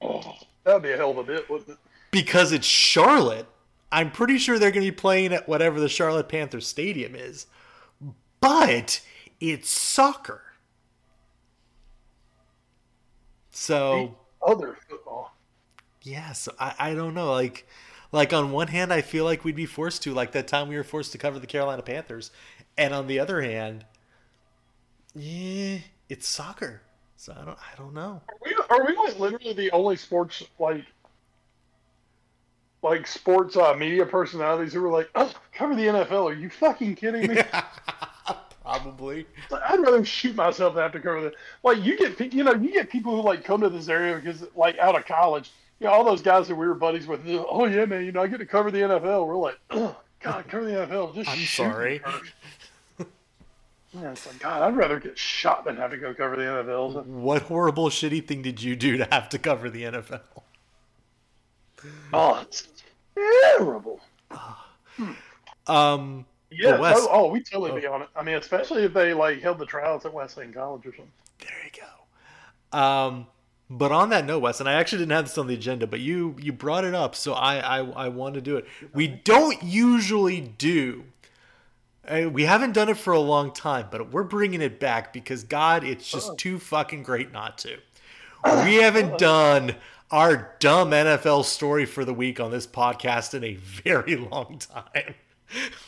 [0.00, 1.78] Oh, that'd be a hell of a bit, wouldn't it?
[2.10, 3.46] Because it's Charlotte.
[3.92, 7.46] I'm pretty sure they're going to be playing at whatever the Charlotte Panthers Stadium is,
[8.40, 9.00] but
[9.40, 10.42] it's soccer.
[13.50, 15.34] So other football.
[16.02, 17.32] Yeah, so I, I don't know.
[17.32, 17.66] Like
[18.12, 20.76] like on one hand I feel like we'd be forced to, like that time we
[20.76, 22.30] were forced to cover the Carolina Panthers.
[22.78, 23.84] And on the other hand,
[25.14, 25.78] yeah,
[26.08, 26.82] it's soccer.
[27.16, 28.22] So I don't I don't know.
[28.28, 30.84] Are we, are we like literally the only sports like
[32.82, 36.30] like sports uh, media personalities who were like, "Oh, cover the NFL"?
[36.30, 37.42] Are you fucking kidding me?
[38.62, 39.26] Probably.
[39.52, 41.32] I'd rather shoot myself than have to cover the.
[41.62, 44.44] Like you get, you know, you get people who like come to this area because
[44.54, 47.22] like out of college, you know, all those guys that we were buddies with.
[47.26, 49.26] Oh yeah, man, you know, I get to cover the NFL.
[49.26, 51.14] We're like, oh God, cover the NFL.
[51.14, 52.02] Just I'm sorry.
[53.92, 57.06] Yeah, it's like God, I'd rather get shot than have to go cover the NFL.
[57.06, 60.20] What horrible, shitty thing did you do to have to cover the NFL?
[62.12, 62.68] Oh, it's
[63.14, 64.00] terrible.
[65.66, 66.78] Um, Yeah.
[66.78, 68.08] Wes- oh, oh, we totally be on it.
[68.16, 71.12] I mean, especially if they like held the trials at Wesleyan College or something.
[71.38, 71.70] There you
[72.72, 72.78] go.
[72.78, 73.26] Um,
[73.68, 76.00] but on that note, Wes, and I actually didn't have this on the agenda, but
[76.00, 78.66] you you brought it up, so I I, I want to do it.
[78.92, 81.04] We don't usually do.
[82.10, 85.84] we haven't done it for a long time, but we're bringing it back because God,
[85.84, 87.78] it's just too fucking great not to.
[88.64, 89.76] We haven't done
[90.10, 95.14] our dumb NFL story for the week on this podcast in a very long time.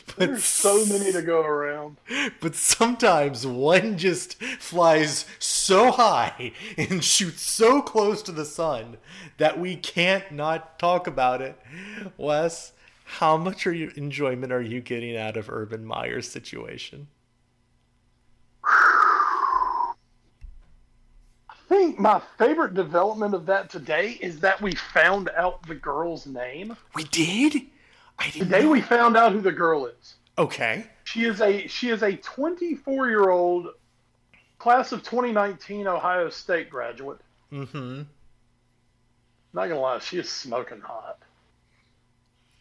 [0.05, 1.97] But There's so many to go around.
[2.39, 8.97] but sometimes one just flies so high and shoots so close to the sun
[9.37, 11.59] that we can't not talk about it.
[12.17, 12.73] Wes,
[13.05, 17.07] how much are you, enjoyment are you getting out of Urban Meyer's situation?
[18.63, 19.95] I
[21.67, 26.77] think my favorite development of that today is that we found out the girl's name.
[26.95, 27.63] We did?
[28.31, 28.69] Today know.
[28.69, 30.15] we found out who the girl is.
[30.37, 30.85] Okay.
[31.03, 33.67] She is a she is a 24 year old
[34.57, 37.19] class of 2019 Ohio State graduate.
[37.51, 38.03] Mm-hmm.
[39.53, 41.19] Not gonna lie, she is smoking hot.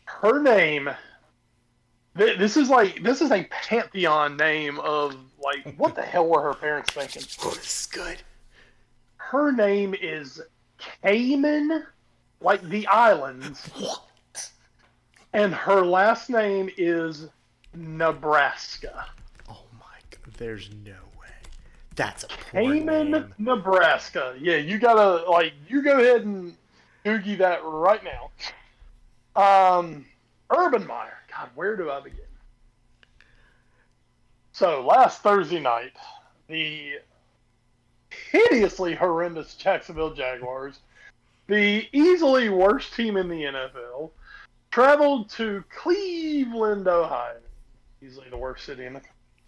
[0.05, 0.91] Her name.
[2.19, 6.43] th- This is like this is a pantheon name of like what the hell were
[6.43, 7.23] her parents thinking?
[7.43, 8.19] Oh, this is good.
[9.17, 10.43] Her name is
[11.03, 11.85] Cayman,
[12.43, 14.03] like the islands, What?
[15.33, 17.29] And her last name is
[17.75, 19.07] Nebraska.
[19.49, 20.35] Oh my god.
[20.37, 21.29] There's no way.
[21.97, 23.33] That's a Cayman.
[23.39, 24.35] Nebraska.
[24.41, 26.57] Yeah, you gotta like you go ahead and
[27.05, 28.31] doogie that right now.
[29.35, 30.05] Um,
[30.51, 31.19] Urban Meyer.
[31.31, 32.19] God, where do I begin?
[34.53, 35.93] So last Thursday night,
[36.49, 36.99] the
[38.31, 40.81] hideously horrendous Jacksonville Jaguars,
[41.47, 44.11] the easily worst team in the NFL,
[44.73, 47.37] traveled to Cleveland, Ohio.
[48.03, 49.03] Easily the worst city in the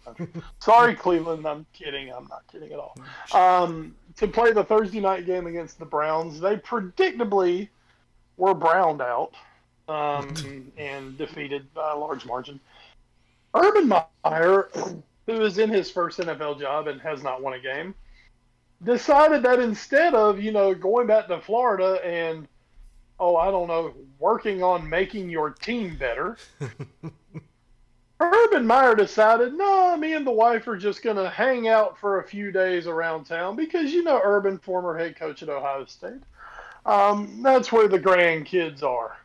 [0.05, 0.27] country.
[0.59, 1.45] Sorry, Cleveland.
[1.45, 2.13] I'm kidding.
[2.13, 2.95] I'm not kidding at all.
[3.33, 7.67] Um, to play the Thursday night game against the Browns, they predictably
[8.37, 9.33] were browned out
[9.89, 12.59] um, and defeated by a large margin.
[13.53, 14.69] Urban Meyer,
[15.25, 17.95] who is in his first NFL job and has not won a game,
[18.83, 22.47] decided that instead of you know going back to Florida and
[23.19, 26.37] oh I don't know working on making your team better.
[28.19, 32.19] Urban Meyer decided, no, me and the wife are just going to hang out for
[32.19, 36.21] a few days around town because, you know, Urban, former head coach at Ohio State,
[36.85, 39.17] um, that's where the grandkids are.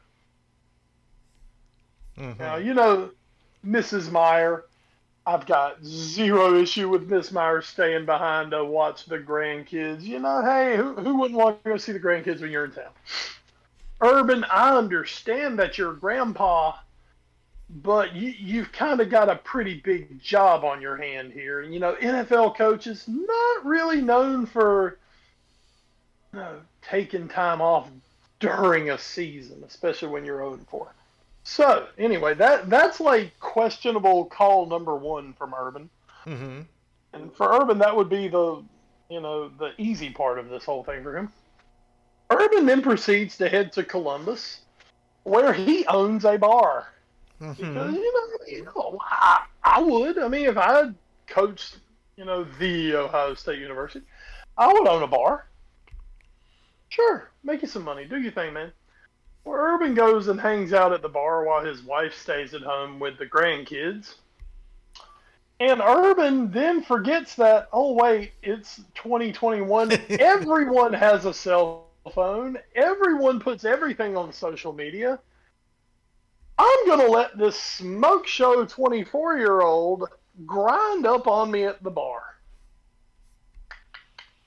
[2.39, 3.11] Now, you know,
[3.65, 4.11] Mrs.
[4.11, 4.65] Meyer,
[5.25, 10.03] I've got zero issue with Miss Meyer staying behind to watch the grandkids.
[10.03, 12.73] You know, hey, who, who wouldn't want to go see the grandkids when you're in
[12.73, 12.91] town?
[14.01, 16.75] Urban, I understand that your grandpa
[17.83, 21.61] but you, you've kind of got a pretty big job on your hand here.
[21.61, 24.99] And, you know, NFL coaches not really known for
[26.33, 27.89] you know, taking time off
[28.41, 30.95] during a season, especially when you're 0 4.
[31.45, 35.89] So, anyway, that that's like questionable call number one from Urban.
[36.27, 36.61] Mm-hmm.
[37.13, 38.63] And for Urban, that would be the,
[39.09, 41.33] you know, the easy part of this whole thing for him.
[42.31, 44.61] Urban then proceeds to head to Columbus,
[45.25, 46.89] where he owns a bar.
[47.41, 47.53] Mm-hmm.
[47.53, 50.19] Because you know, you know, I, I would.
[50.19, 50.95] I mean, if I had
[51.27, 51.79] coached,
[52.17, 54.05] you know, the Ohio State University,
[54.57, 55.47] I would own a bar.
[56.91, 58.73] Sure, make you some money, do your thing, man.
[59.45, 62.99] Well, Urban goes and hangs out at the bar while his wife stays at home
[62.99, 64.15] with the grandkids.
[65.61, 69.93] And Urban then forgets that, oh, wait, it's 2021.
[70.11, 75.19] Everyone has a cell phone, everyone puts everything on social media.
[76.59, 80.09] I'm going to let this smoke show 24 year old
[80.47, 82.23] grind up on me at the bar.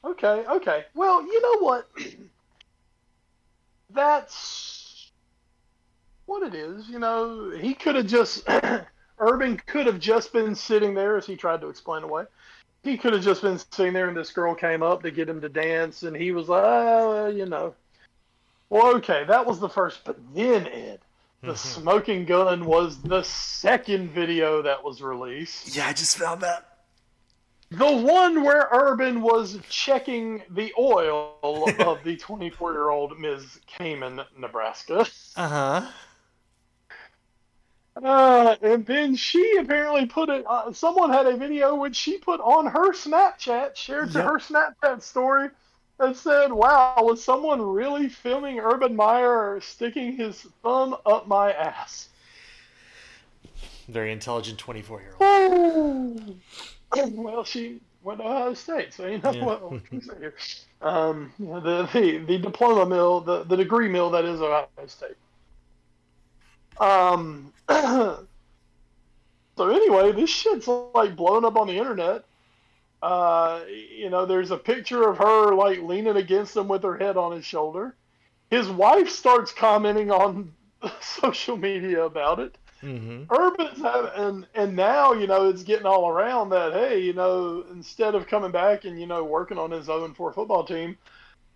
[0.05, 0.85] Okay, okay.
[0.93, 1.89] Well, you know what?
[3.89, 5.11] That's
[6.25, 6.89] what it is.
[6.89, 8.47] You know, he could have just,
[9.19, 12.25] Urban could have just been sitting there as he tried to explain away.
[12.83, 15.39] He could have just been sitting there and this girl came up to get him
[15.41, 17.73] to dance and he was like, oh, you know.
[18.69, 20.01] Well, okay, that was the first.
[20.03, 20.99] But then, Ed,
[21.41, 25.75] the smoking gun was the second video that was released.
[25.75, 26.73] Yeah, I just found that.
[27.69, 33.59] The one where Urban was checking the oil of the 24 year old Ms.
[33.65, 35.07] Cayman, Nebraska.
[35.35, 35.87] Uh-huh.
[37.95, 42.39] Uh, and then she apparently put it, uh, someone had a video which she put
[42.41, 44.25] on her Snapchat, shared to Yep.
[44.25, 45.49] her Snapchat story,
[45.99, 52.09] and said, Wow, was someone really filming Urban Meyer sticking his thumb up my ass?
[53.87, 55.21] Very intelligent 24-year-old.
[57.13, 59.45] well, she went to Ohio State, so you know Yeah.
[59.45, 60.33] what, what can say here?
[60.81, 65.15] Um, the, the the diploma mill, the, the degree mill that is Ohio State.
[66.79, 67.53] Um.
[67.69, 68.27] so
[69.59, 72.25] anyway, this shit's like blowing up on the internet.
[73.01, 77.17] Uh, you know, there's a picture of her like leaning against him with her head
[77.17, 77.95] on his shoulder.
[78.49, 80.53] His wife starts commenting on
[81.01, 82.57] social media about it.
[82.81, 83.33] Mm-hmm.
[83.33, 87.63] Urban's having, and and now you know it's getting all around that hey you know
[87.71, 90.97] instead of coming back and you know working on his 0 4 football team,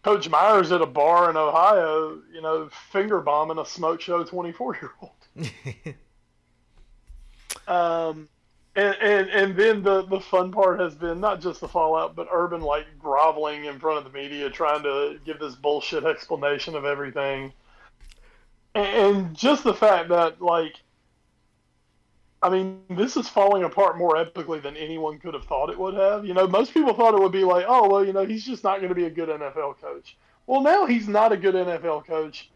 [0.08, 4.78] Coach Myers at a bar in Ohio you know finger bombing a smoke show 24
[4.82, 5.52] year old.
[7.68, 8.30] Um,
[8.76, 12.30] and, and and then the the fun part has been not just the fallout, but
[12.32, 16.86] Urban like groveling in front of the media, trying to give this bullshit explanation of
[16.86, 17.52] everything,
[18.74, 20.76] and, and just the fact that like,
[22.48, 25.96] I mean, this is falling apart more epically than anyone could have thought it would
[25.96, 26.26] have.
[26.26, 28.64] You know, most people thought it would be like, oh well, you know, he's just
[28.64, 30.16] not going to be a good NFL coach.
[30.46, 32.50] Well, now he's not a good NFL coach,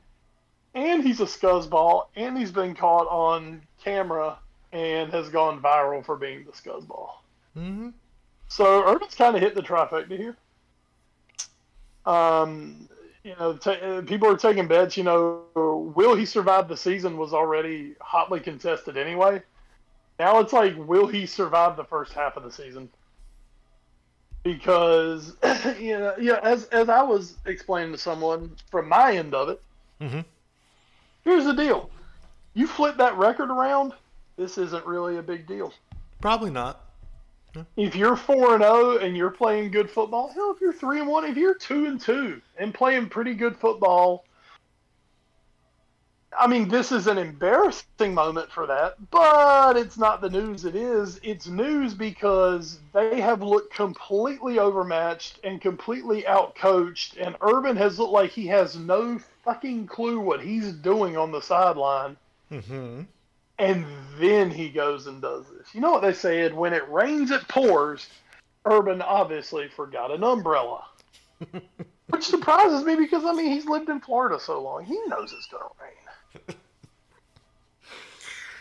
[0.73, 4.37] and he's a scuzzball, and he's been caught on camera
[4.71, 7.09] and has gone viral for being the scuzzball.
[7.57, 7.89] Mm-hmm.
[8.47, 10.37] So Urban's kind of hit the trifecta here.
[12.05, 12.87] Um,
[13.23, 14.95] you know, ta uh, people are taking bets.
[14.95, 19.43] You know, will he survive the season was already hotly contested anyway.
[20.21, 22.89] Now it's like, will he survive the first half of the season?
[24.43, 25.35] Because
[25.79, 29.59] you know, yeah, as as I was explaining to someone from my end of it,
[29.99, 30.23] Mhm.
[31.23, 31.89] here's the deal:
[32.53, 33.93] you flip that record around,
[34.37, 35.73] this isn't really a big deal.
[36.21, 36.85] Probably not.
[37.75, 41.09] If you're four and zero and you're playing good football, hell, if you're three and
[41.09, 44.23] one, if you're two and two and playing pretty good football,
[46.37, 50.75] I mean, this is an embarrassing moment for that, but it's not the news it
[50.75, 51.19] is.
[51.23, 58.13] It's news because they have looked completely overmatched and completely outcoached, and Urban has looked
[58.13, 62.15] like he has no fucking clue what he's doing on the sideline.
[62.51, 63.01] Mm-hmm.
[63.59, 63.85] And
[64.17, 65.67] then he goes and does this.
[65.73, 66.53] You know what they said?
[66.53, 68.07] When it rains, it pours.
[68.65, 70.85] Urban obviously forgot an umbrella.
[72.09, 74.83] Which surprises me because, I mean, he's lived in Florida so long.
[74.85, 75.91] He knows it's going to rain.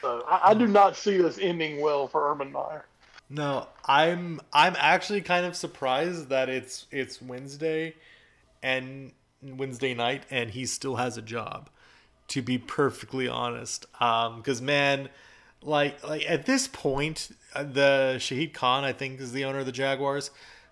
[0.00, 2.84] so I, I do not see this ending well for Urban Meyer.
[3.30, 7.94] No, I'm I'm actually kind of surprised that it's it's Wednesday
[8.60, 11.70] and Wednesday night and he still has a job.
[12.28, 15.08] To be perfectly honest, because man,
[15.62, 19.66] like like at this point, uh, the Shahid Khan I think is the owner of
[19.66, 20.30] the Jaguars.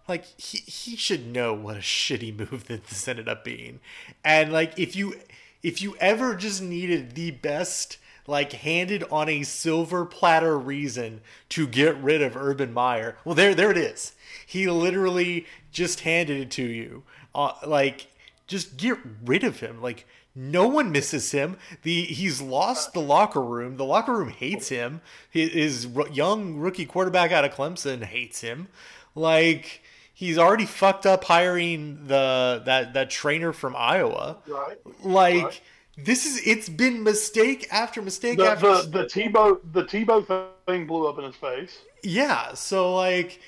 [0.09, 3.81] Like he he should know what a shitty move that this ended up being,
[4.25, 5.15] and like if you
[5.63, 7.99] if you ever just needed the best
[8.29, 13.17] like handed on a silver platter reason to get rid of Urban Meyer.
[13.25, 14.13] Well, there, there it is.
[14.47, 17.05] He literally just handed it to you.
[17.35, 18.09] Uh, like,
[18.47, 19.81] just get rid of him.
[19.81, 21.57] Like, no one misses him.
[21.83, 23.79] The he's lost the locker room.
[23.79, 25.01] The locker room hates him.
[25.31, 28.69] His, his young rookie quarterback out of Clemson hates him.
[29.15, 29.83] Like.
[30.21, 34.39] He's already fucked up hiring the that that trainer from Iowa.
[34.49, 34.79] Right.
[35.05, 35.61] Like Right.
[35.97, 40.87] this is it's been mistake after mistake The, after the, the Tebow the Tebow thing
[40.89, 41.79] blew up in his face.
[42.03, 43.41] yeah so like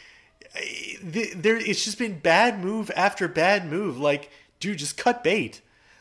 [1.03, 5.61] there it's just been bad move after bad move like dude just cut bait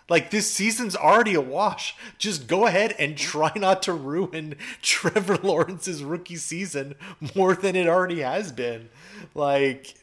[0.10, 1.96] Like this season's already a wash.
[2.18, 6.96] Just go ahead and try not to ruin Trevor Lawrence's rookie season
[7.36, 8.90] more than it already has been.
[9.36, 9.94] Like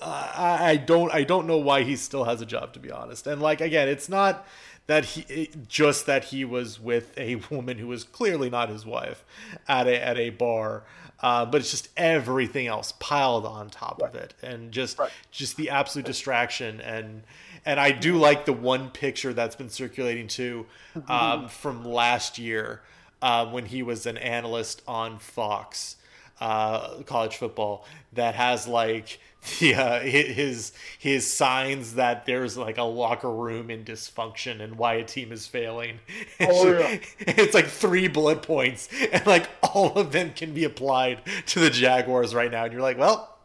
[0.00, 3.26] I, I don't I don't know why he still has a job to be honest.
[3.26, 4.46] And like again, it's not
[4.86, 9.24] that he just that he was with a woman who was clearly not his wife
[9.68, 10.84] at a at a bar.
[11.20, 14.10] Uh, but it's just everything else piled on top right.
[14.10, 15.12] of it, and just right.
[15.30, 17.22] just the absolute distraction and
[17.64, 20.66] and I do like the one picture that's been circulating too
[21.06, 22.82] um, from last year
[23.20, 25.94] uh, when he was an analyst on Fox
[26.40, 29.20] uh, college football that has like
[29.76, 35.04] uh, his his signs that there's like a locker room in dysfunction and why a
[35.04, 35.98] team is failing.
[36.40, 36.98] Oh, yeah.
[37.18, 41.70] it's like three bullet points, and like all of them can be applied to the
[41.70, 42.64] Jaguars right now.
[42.64, 43.36] And you're like, well,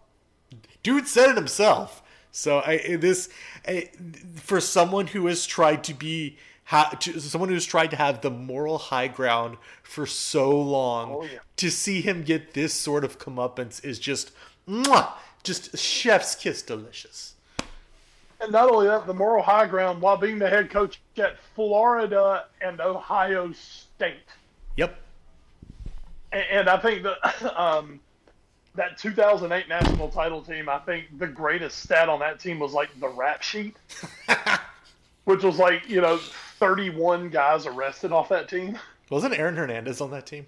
[0.84, 2.04] dude said it himself.
[2.32, 3.30] So I this
[3.68, 3.89] I,
[4.36, 8.30] for someone who has tried to be ha, to, someone who's tried to have the
[8.30, 11.39] moral high ground for so long oh, yeah.
[11.56, 14.32] to see him get this sort of comeuppance is just
[14.68, 15.14] mwah,
[15.48, 17.34] just chef's kiss delicious.
[18.39, 22.45] And not only that, the moral high ground while being the head coach at Florida
[22.62, 24.18] and Ohio State.
[24.76, 24.95] Yep.
[26.32, 28.00] And, and I think that um,
[28.76, 32.89] that 2008 national title team, I think the greatest stat on that team was like
[33.00, 33.76] the rap sheet,
[35.26, 36.18] which was like, you know,
[36.60, 38.78] 31 guys arrested off that team.
[39.10, 40.45] Wasn't Aaron Hernandez on that team?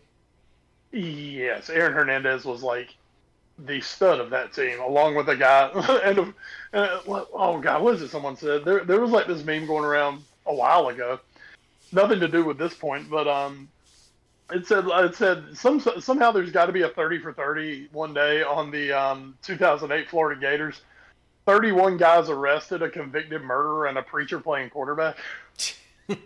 [0.91, 2.95] Yes, Aaron Hernandez was like
[3.65, 5.69] the stud of that team, along with a guy.
[6.03, 6.33] and
[6.73, 8.09] uh, oh god, what is it?
[8.09, 11.19] Someone said there there was like this meme going around a while ago.
[11.91, 13.67] Nothing to do with this point, but um,
[14.51, 18.13] it said it said some somehow there's got to be a 30 for 30 one
[18.13, 20.81] day on the um, 2008 Florida Gators.
[21.45, 25.17] 31 guys arrested, a convicted murderer, and a preacher playing quarterback.
[26.09, 26.17] yeah,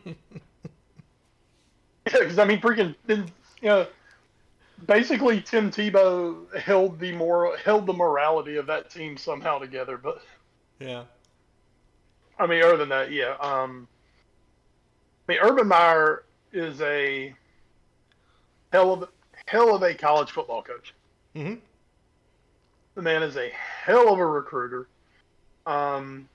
[2.05, 3.25] because I mean, freaking, you
[3.61, 3.87] know,
[4.85, 9.97] basically Tim Tebow held the moral held the morality of that team somehow together.
[9.97, 10.21] But
[10.79, 11.03] yeah,
[12.39, 13.35] I mean, other than that, yeah.
[13.39, 13.87] Um,
[15.27, 17.33] I mean, Urban Meyer is a
[18.71, 19.09] hell of
[19.47, 20.93] hell of a college football coach.
[21.35, 21.55] Mm-hmm.
[22.95, 24.87] The man is a hell of a recruiter.
[25.65, 26.27] Um,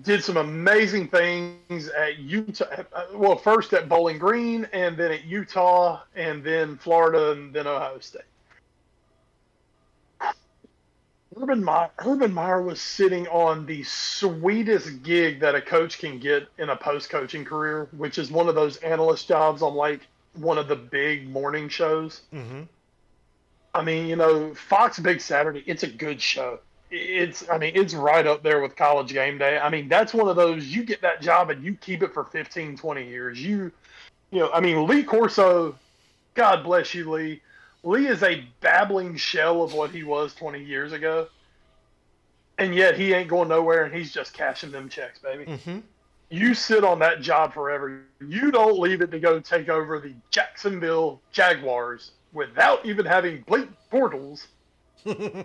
[0.00, 2.64] did some amazing things at Utah.
[3.14, 7.98] Well, first at Bowling Green, and then at Utah, and then Florida, and then Ohio
[7.98, 8.22] State.
[11.40, 16.46] Urban Meyer, Urban Meyer was sitting on the sweetest gig that a coach can get
[16.58, 20.58] in a post coaching career, which is one of those analyst jobs on like one
[20.58, 22.22] of the big morning shows.
[22.32, 22.62] Mm-hmm.
[23.74, 26.58] I mean, you know, Fox Big Saturday, it's a good show.
[26.94, 29.58] It's, I mean, it's right up there with college game day.
[29.58, 32.24] I mean, that's one of those, you get that job and you keep it for
[32.24, 33.42] 15, 20 years.
[33.42, 33.72] You,
[34.30, 35.74] you know, I mean, Lee Corso,
[36.34, 37.40] God bless you, Lee.
[37.82, 41.28] Lee is a babbling shell of what he was 20 years ago.
[42.58, 45.46] And yet he ain't going nowhere and he's just cashing them checks, baby.
[45.46, 45.78] Mm-hmm
[46.32, 48.04] you sit on that job forever.
[48.26, 53.68] You don't leave it to go take over the Jacksonville Jaguars without even having Blake
[53.92, 54.46] Bortles.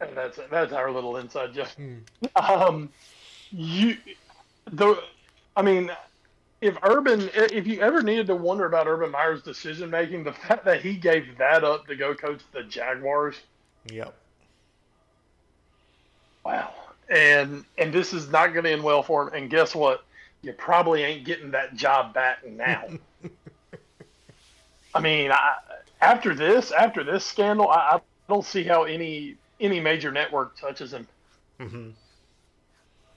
[0.00, 1.68] and that's that's our little inside joke.
[1.76, 1.96] Hmm.
[2.36, 2.88] Um,
[3.50, 3.96] you,
[4.70, 5.02] the,
[5.56, 5.90] I mean,
[6.60, 10.64] if Urban, if you ever needed to wonder about Urban Meyer's decision making, the fact
[10.64, 13.36] that he gave that up to go coach the Jaguars.
[13.90, 14.14] Yep.
[16.44, 16.72] Wow
[17.08, 19.34] and and this is not going to end well for him.
[19.34, 20.04] And guess what?
[20.42, 22.84] You probably ain't getting that job back now.
[24.94, 25.56] I mean, I,
[26.00, 30.92] after this, after this scandal, I, I, don't see how any any major network touches
[30.92, 31.06] him.
[31.60, 31.90] Mm-hmm.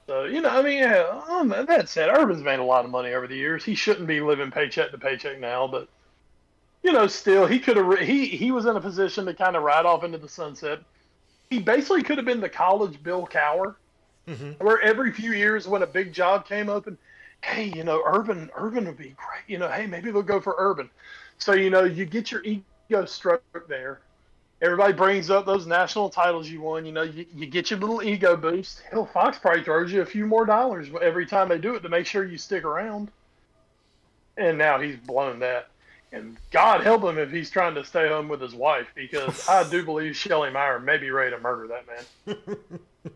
[0.07, 3.13] So you know, I mean, yeah, um, that said, Urban's made a lot of money
[3.13, 3.63] over the years.
[3.63, 5.87] He shouldn't be living paycheck to paycheck now, but
[6.83, 7.99] you know, still, he could have.
[7.99, 10.79] He he was in a position to kind of ride off into the sunset.
[11.49, 13.75] He basically could have been the college Bill Cowher
[14.27, 14.63] mm-hmm.
[14.63, 16.97] where every few years when a big job came open,
[17.41, 19.43] hey, you know, Urban, Urban would be great.
[19.47, 20.89] You know, hey, maybe they'll go for Urban.
[21.37, 24.01] So you know, you get your ego stroke there.
[24.61, 26.85] Everybody brings up those national titles you won.
[26.85, 28.81] You know, you, you get your little ego boost.
[28.91, 31.89] Hell, Fox probably throws you a few more dollars every time they do it to
[31.89, 33.09] make sure you stick around.
[34.37, 35.69] And now he's blown that.
[36.11, 39.67] And God help him if he's trying to stay home with his wife because I
[39.69, 42.37] do believe Shelley Meyer may be ready to murder that man.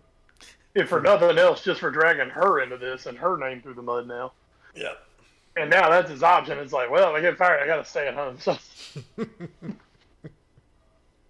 [0.76, 3.82] if for nothing else, just for dragging her into this and her name through the
[3.82, 4.32] mud now.
[4.76, 4.94] Yeah.
[5.58, 6.58] And now that's his option.
[6.58, 8.38] It's like, well, if I get fired, I got to stay at home.
[8.40, 8.58] So.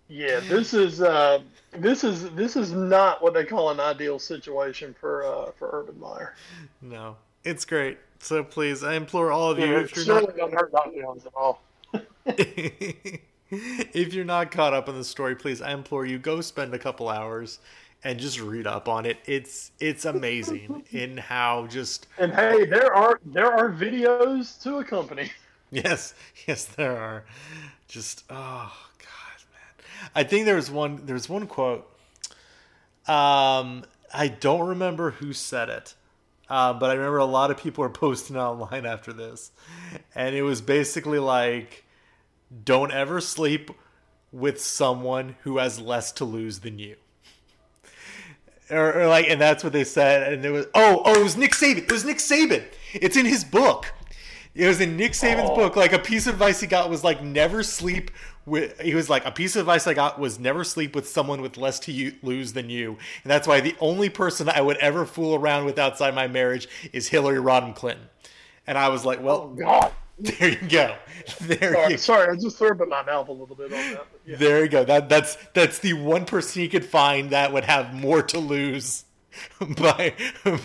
[0.07, 1.41] Yeah, this is uh,
[1.71, 5.99] this is this is not what they call an ideal situation for uh, for Urban
[5.99, 6.35] Meyer.
[6.81, 7.97] No, it's great.
[8.19, 10.53] So please, I implore all of you, Yeah, if you're not don't
[11.25, 11.61] at all.
[12.25, 16.79] if you're not caught up in the story, please, I implore you, go spend a
[16.79, 17.59] couple hours
[18.03, 19.17] and just read up on it.
[19.25, 25.31] It's it's amazing in how just And hey, there are there are videos to accompany.
[25.71, 26.13] yes,
[26.47, 27.25] yes, there are.
[27.87, 28.84] Just oh god, man.
[30.13, 31.89] I think there's one there's one quote.
[33.07, 35.95] Um, I don't remember who said it.
[36.47, 39.51] Uh, but I remember a lot of people were posting online after this,
[40.13, 41.85] and it was basically like,
[42.63, 43.71] "Don't ever sleep
[44.31, 46.97] with someone who has less to lose than you."
[48.69, 50.33] Or, or like, and that's what they said.
[50.33, 51.83] And it was, oh, oh, it was Nick Saban.
[51.83, 52.63] It was Nick Saban.
[52.93, 53.93] It's in his book.
[54.55, 55.55] It was in Nick Saban's Oh.
[55.55, 55.75] book.
[55.75, 58.09] Like a piece of advice he got was like never sleep
[58.45, 58.79] with.
[58.79, 61.57] He was like a piece of advice I got was never sleep with someone with
[61.57, 62.91] less to you, lose than you,
[63.23, 66.67] and that's why the only person I would ever fool around with outside my marriage
[66.93, 68.05] is Hillary Rodham Clinton.
[68.65, 70.95] And I was like, well, oh, God, there you go,
[71.41, 74.07] there sorry, you sorry, I just threw up my mouth a little bit on that.
[74.25, 74.37] yeah.
[74.37, 74.85] there you go.
[74.85, 79.03] That that's that's the one person you could find that would have more to lose
[79.77, 80.13] by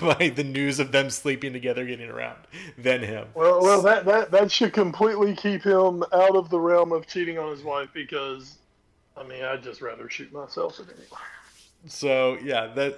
[0.01, 2.39] by the news of them sleeping together, getting around
[2.79, 3.29] than him.
[3.35, 7.39] Well, well, that, that that should completely keep him out of the realm of cheating
[7.39, 8.59] on his wife because,
[9.17, 11.07] I mean, I'd just rather shoot myself at anyway.
[11.87, 12.97] So yeah, that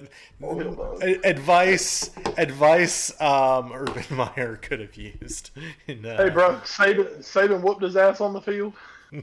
[1.24, 5.50] advice advice um, Urban Meyer could have used.
[5.86, 8.74] In, uh, Hey, bro, Saban, Saban whooped his ass on the field.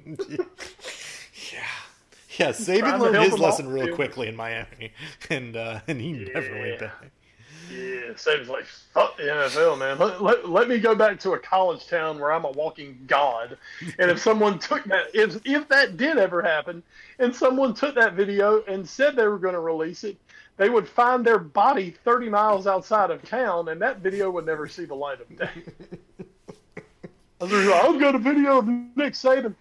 [2.40, 2.52] Yeah, yeah.
[2.54, 3.96] Saban learned his lesson off, real dude.
[3.96, 4.92] quickly in Miami,
[5.30, 6.78] and uh, and he never went Yeah.
[6.80, 7.12] back.
[7.72, 10.00] Yeah, Saban's like, fuck the NFL, man.
[10.00, 13.60] Let, let, let me go back to a college town where I'm a walking god.
[14.00, 16.82] And if someone took that, if, if that did ever happen,
[17.20, 20.18] and someone took that video and said they were going to release it,
[20.58, 24.68] they would find their body 30 miles outside of town, and that video would never
[24.68, 25.50] see the light of day.
[27.40, 29.54] I was like, I've got a video of Nick Saban.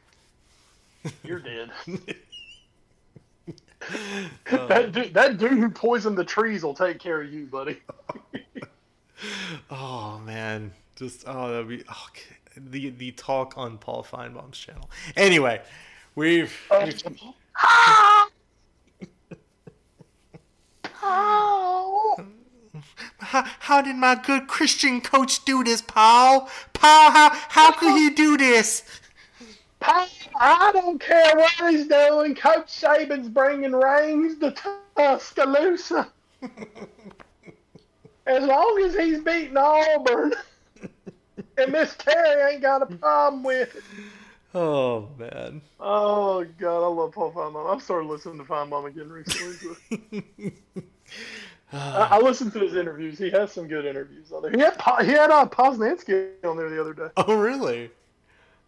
[1.22, 1.70] You're dead.
[4.50, 7.80] that, um, dude, that dude who poisoned the trees will take care of you, buddy.
[9.70, 12.06] Oh man, just oh that'd be oh,
[12.56, 14.88] the the talk on Paul Finebaum's channel.
[15.16, 15.60] Anyway,
[16.14, 17.02] we've, oh, we've
[23.18, 26.48] how, how did my good Christian coach do this, Paul?
[26.72, 28.84] Paul, how how could he do this?
[29.80, 32.34] I don't care what he's doing.
[32.34, 34.54] Coach Saban's bringing rings to
[34.96, 36.08] Tuscaloosa.
[38.26, 40.34] as long as he's beating Auburn,
[41.58, 43.82] and Miss Terry ain't got a problem with it.
[44.54, 45.60] Oh man.
[45.80, 47.74] Oh God, I love Paul Finebaum.
[47.74, 50.52] I've started listening to Finebaum again recently.
[51.72, 53.18] I, I listened to his interviews.
[53.18, 54.50] He has some good interviews on there.
[54.52, 54.74] He had
[55.04, 57.08] he had uh, Posnanski on there the other day.
[57.16, 57.90] Oh really?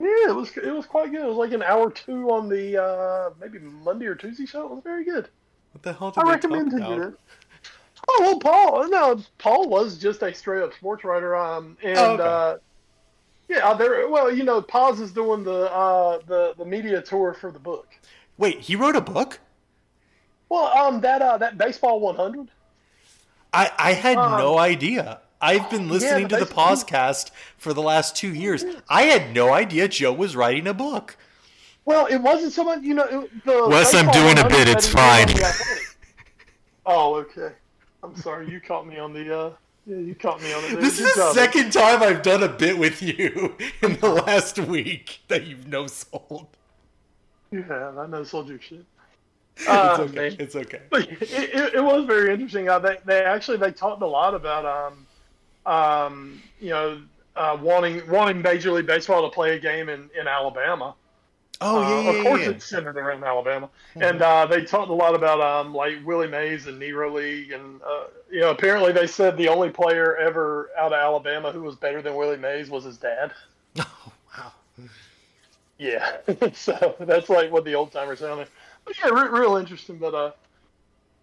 [0.01, 1.21] Yeah, it was it was quite good.
[1.21, 4.65] It was like an hour two on the uh, maybe Monday or Tuesday show.
[4.65, 5.29] It was very good.
[5.73, 7.09] What the hell did I recommend talk you about?
[7.13, 7.19] it.
[8.09, 8.89] Oh well, Paul.
[8.89, 11.37] No, Paul was just a straight up sports writer.
[11.37, 12.23] Um, and Oh, okay.
[12.23, 12.57] uh,
[13.49, 14.09] yeah, there.
[14.09, 17.87] Well, you know, Poz is doing the uh the the media tour for the book.
[18.39, 19.39] Wait, he wrote a book?
[20.49, 22.49] Well, um, that uh that baseball 100.
[23.53, 25.21] I I had Um, no idea.
[25.41, 28.65] I've been listening the to the base- podcast for the last two years.
[28.89, 31.17] I had no idea Joe was writing a book.
[31.85, 33.05] Well, it wasn't someone, you know.
[33.05, 35.37] It, the Wes, I'm doing a bit, it's he did on fine.
[36.87, 37.53] oh, okay.
[38.03, 38.51] I'm sorry.
[38.51, 39.37] You caught me on the.
[39.39, 39.53] uh
[39.87, 40.81] Yeah, you caught me on it.
[40.81, 41.35] This Good is the job.
[41.35, 45.87] second time I've done a bit with you in the last week that you've no
[45.87, 46.47] sold.
[47.51, 47.99] You have.
[47.99, 48.85] I know sold your shit.
[49.57, 50.15] It's Uh, okay.
[50.15, 50.37] man.
[50.39, 50.81] It's okay.
[50.89, 52.69] But it, it, it was very interesting.
[52.71, 55.07] Uh, they, they actually they talked a lot about um,
[55.67, 57.03] um, you know
[57.37, 60.95] uh, wanting wanting Major League Baseball to play a game in, in Alabama.
[61.61, 62.51] Oh Uh, yeah, yeah, of course, yeah.
[62.51, 63.69] it's centered around Alabama,
[64.01, 67.81] and uh, they talked a lot about um, like Willie Mays and Negro League, and
[67.83, 71.77] uh, you know apparently they said the only player ever out of Alabama who was
[71.77, 73.33] better than Willie Mays was his dad.
[73.79, 74.53] Oh wow.
[75.79, 76.19] Yeah,
[76.53, 78.51] so that's like what the old timers sound like.
[78.85, 79.99] But yeah, re- real interesting.
[79.99, 80.33] But uh,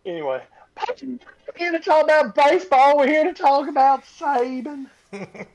[0.06, 0.44] anyway,
[0.78, 1.18] we're
[1.56, 2.98] here to talk about baseball.
[2.98, 5.48] We're here to talk about Saban, Saint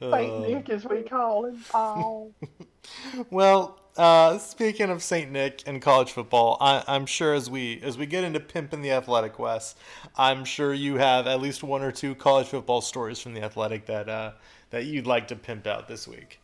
[0.00, 2.32] Uh, Nick, as we call him, Paul.
[3.30, 7.98] well, uh, speaking of Saint Nick and college football, I, I'm sure as we as
[7.98, 9.74] we get into pimping the Athletic Wes,
[10.16, 13.86] I'm sure you have at least one or two college football stories from the Athletic
[13.86, 14.32] that uh,
[14.70, 16.40] that you'd like to pimp out this week.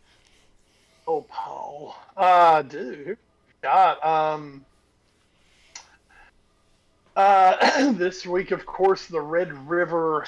[1.06, 1.96] Oh, Paul.
[2.16, 3.16] Uh, dude.
[3.62, 4.02] God.
[4.04, 4.64] Um,
[7.18, 10.24] uh, this week, of course, the Red River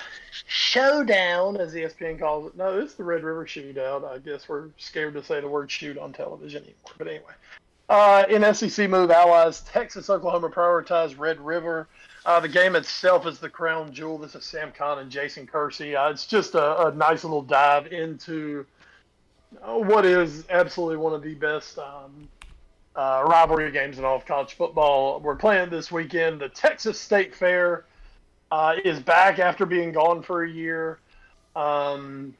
[0.46, 2.56] Showdown, as ESPN calls it.
[2.56, 4.04] No, it's the Red River Shootout.
[4.04, 6.94] I guess we're scared to say the word shoot on television anymore.
[6.98, 7.32] But anyway,
[7.88, 11.86] uh, in SEC move, Allies, Texas, Oklahoma prioritize Red River.
[12.26, 14.18] Uh, the game itself is the crown jewel.
[14.18, 15.94] This is Sam Khan and Jason Kersey.
[15.94, 18.66] Uh, it's just a, a, nice little dive into
[19.62, 22.28] what is absolutely one of the best um,
[22.96, 25.20] uh, rivalry games in all of college football.
[25.20, 26.40] We're playing this weekend.
[26.40, 27.84] The Texas State Fair
[28.50, 30.98] uh, is back after being gone for a year.
[31.54, 32.34] Um,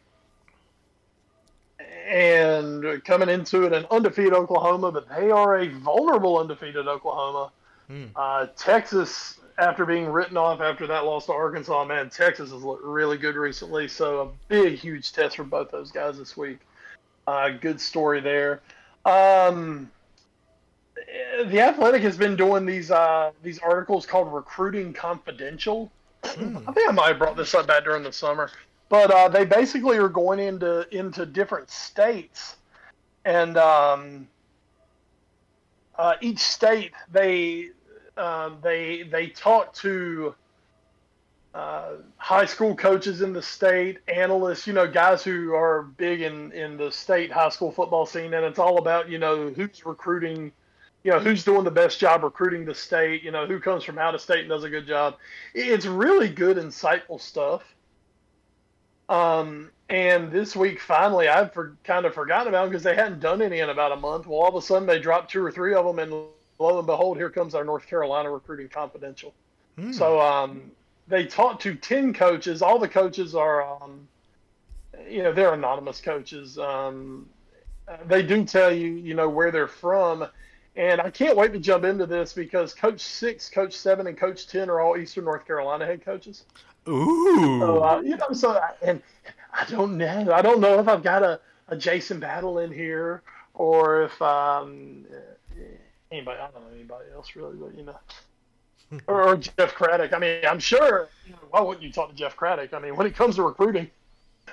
[2.09, 7.53] and coming into it, an undefeated Oklahoma, but they are a vulnerable undefeated Oklahoma.
[7.89, 8.05] Hmm.
[8.15, 12.85] Uh, Texas after being written off after that loss to Arkansas, man, Texas has looked
[12.85, 13.87] really good recently.
[13.89, 16.59] So a big, huge test for both those guys this week.
[17.27, 18.63] Uh, good story there.
[19.05, 19.91] Um,
[21.47, 25.91] the Athletic has been doing these uh, these articles called Recruiting Confidential.
[26.23, 26.63] Mm.
[26.69, 28.51] I think I might have brought this up back during the summer,
[28.89, 32.57] but uh, they basically are going into into different states,
[33.25, 34.29] and um,
[35.97, 37.71] uh, each state they
[38.17, 40.35] um, they they talk to
[41.55, 46.53] uh, high school coaches in the state, analysts, you know, guys who are big in
[46.53, 50.53] in the state high school football scene, and it's all about you know who's recruiting,
[51.03, 53.99] you know, who's doing the best job recruiting the state, you know, who comes from
[53.99, 55.17] out of state and does a good job.
[55.55, 57.63] It's really good, insightful stuff.
[59.09, 63.21] Um, and this week, finally, I've for, kind of forgotten about them because they hadn't
[63.21, 64.27] done any in about a month.
[64.27, 66.13] Well, all of a sudden, they dropped two or three of them, and
[66.59, 69.35] lo and behold, here comes our North Carolina recruiting confidential.
[69.77, 69.93] Hmm.
[69.93, 70.71] So um,
[71.09, 72.63] they talked to ten coaches.
[72.63, 74.07] All the coaches are, um,
[75.09, 76.57] you know, they're anonymous coaches.
[76.59, 77.29] Um,
[78.07, 80.29] they do tell you, you know, where they're from.
[80.77, 84.47] And I can't wait to jump into this because Coach Six, Coach Seven, and Coach
[84.47, 86.45] Ten are all Eastern North Carolina head coaches.
[86.89, 87.59] Ooh.
[87.61, 89.03] So, uh, you know, so and
[89.53, 90.33] I don't know.
[90.33, 93.23] I don't know if I've got a, a Jason Battle in here
[93.55, 95.05] or if um,
[96.11, 96.39] anybody.
[96.39, 97.99] I don't know anybody else really, but you know,
[99.07, 100.13] or, or, Jeff Craddock.
[100.13, 101.09] I mean, I'm sure.
[101.27, 102.73] You know, why wouldn't you talk to Jeff Craddock?
[102.75, 103.91] I mean, when it comes to recruiting,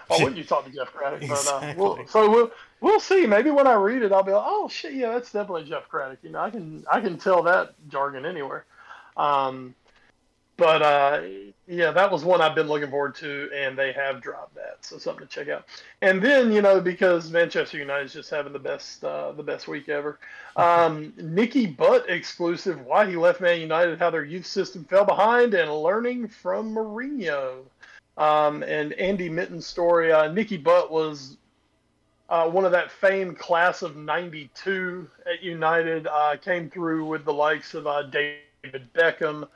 [0.08, 1.22] why wouldn't you talk to Jeff Craddock?
[1.22, 1.52] Exactly.
[1.52, 2.52] But, uh, we'll, so we'll
[2.82, 3.26] we'll see.
[3.26, 6.20] Maybe when I read it, I'll be like, oh shit, yeah, that's definitely Jeff Craddock.
[6.24, 8.66] You know, I can I can tell that jargon anywhere.
[9.16, 9.76] Um,
[10.58, 11.22] but uh,
[11.68, 14.98] yeah, that was one I've been looking forward to, and they have dropped that, so
[14.98, 15.66] something to check out.
[16.02, 19.68] And then you know because Manchester United is just having the best uh, the best
[19.68, 20.20] week ever.
[20.56, 25.54] Um, Nicky Butt exclusive: Why he left Man United, how their youth system fell behind,
[25.54, 27.60] and learning from Mourinho.
[28.18, 30.12] Um, and Andy Mitten's story.
[30.12, 31.38] Uh, Nicky Butt was
[32.30, 36.08] uh, one of that famed class of '92 at United.
[36.08, 39.48] Uh, came through with the likes of uh, David Beckham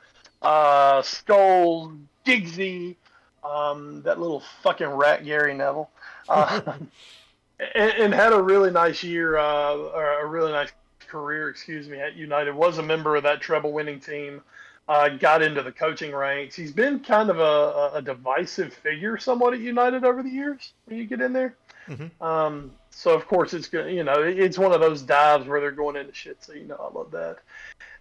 [0.42, 2.96] uh, Scholes, Giggsy,
[3.44, 5.90] um, that little fucking rat Gary Neville,
[6.28, 6.60] uh,
[7.74, 10.70] and, and, had a really nice year, uh, or a really nice
[11.08, 12.54] career, excuse me, at United.
[12.54, 14.42] Was a member of that treble-winning team.
[14.88, 16.56] Uh, got into the coaching ranks.
[16.56, 20.72] He's been kind of a, a, divisive figure, somewhat at United over the years.
[20.86, 21.54] When you get in there,
[21.88, 22.22] mm-hmm.
[22.22, 23.92] um, so of course it's good.
[23.92, 26.42] You know, it's one of those dives where they're going into shit.
[26.42, 27.38] So you know, I love that.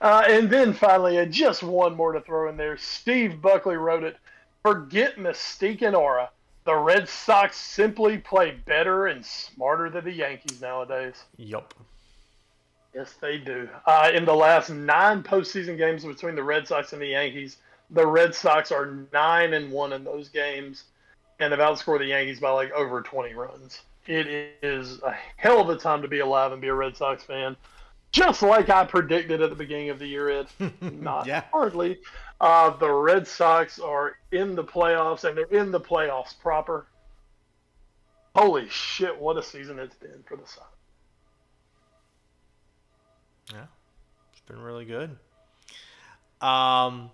[0.01, 2.77] Uh, and then finally, uh, just one more to throw in there.
[2.77, 4.17] Steve Buckley wrote it.
[4.63, 6.29] Forget mystique and aura.
[6.63, 11.23] The Red Sox simply play better and smarter than the Yankees nowadays.
[11.37, 11.73] Yup.
[12.93, 13.69] Yes, they do.
[13.85, 17.57] Uh, in the last nine postseason games between the Red Sox and the Yankees,
[17.89, 20.83] the Red Sox are nine and one in those games,
[21.41, 23.81] and have outscored the Yankees by like over twenty runs.
[24.07, 27.23] It is a hell of a time to be alive and be a Red Sox
[27.23, 27.55] fan
[28.11, 30.47] just like I predicted at the beginning of the year, Ed.
[30.81, 31.43] Not yeah.
[31.51, 31.99] hardly.
[32.39, 36.87] Uh, the Red Sox are in the playoffs, and they're in the playoffs proper.
[38.35, 40.67] Holy shit, what a season it's been for the Sox.
[43.51, 43.65] Yeah,
[44.31, 45.09] it's been really good.
[46.41, 47.11] Um,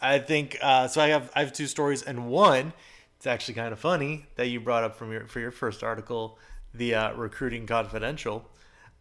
[0.00, 1.00] I think uh, so.
[1.00, 2.72] I have I have two stories, and one
[3.20, 6.38] it's actually kind of funny that you brought up from your for your first article,
[6.72, 8.50] the uh, recruiting confidential.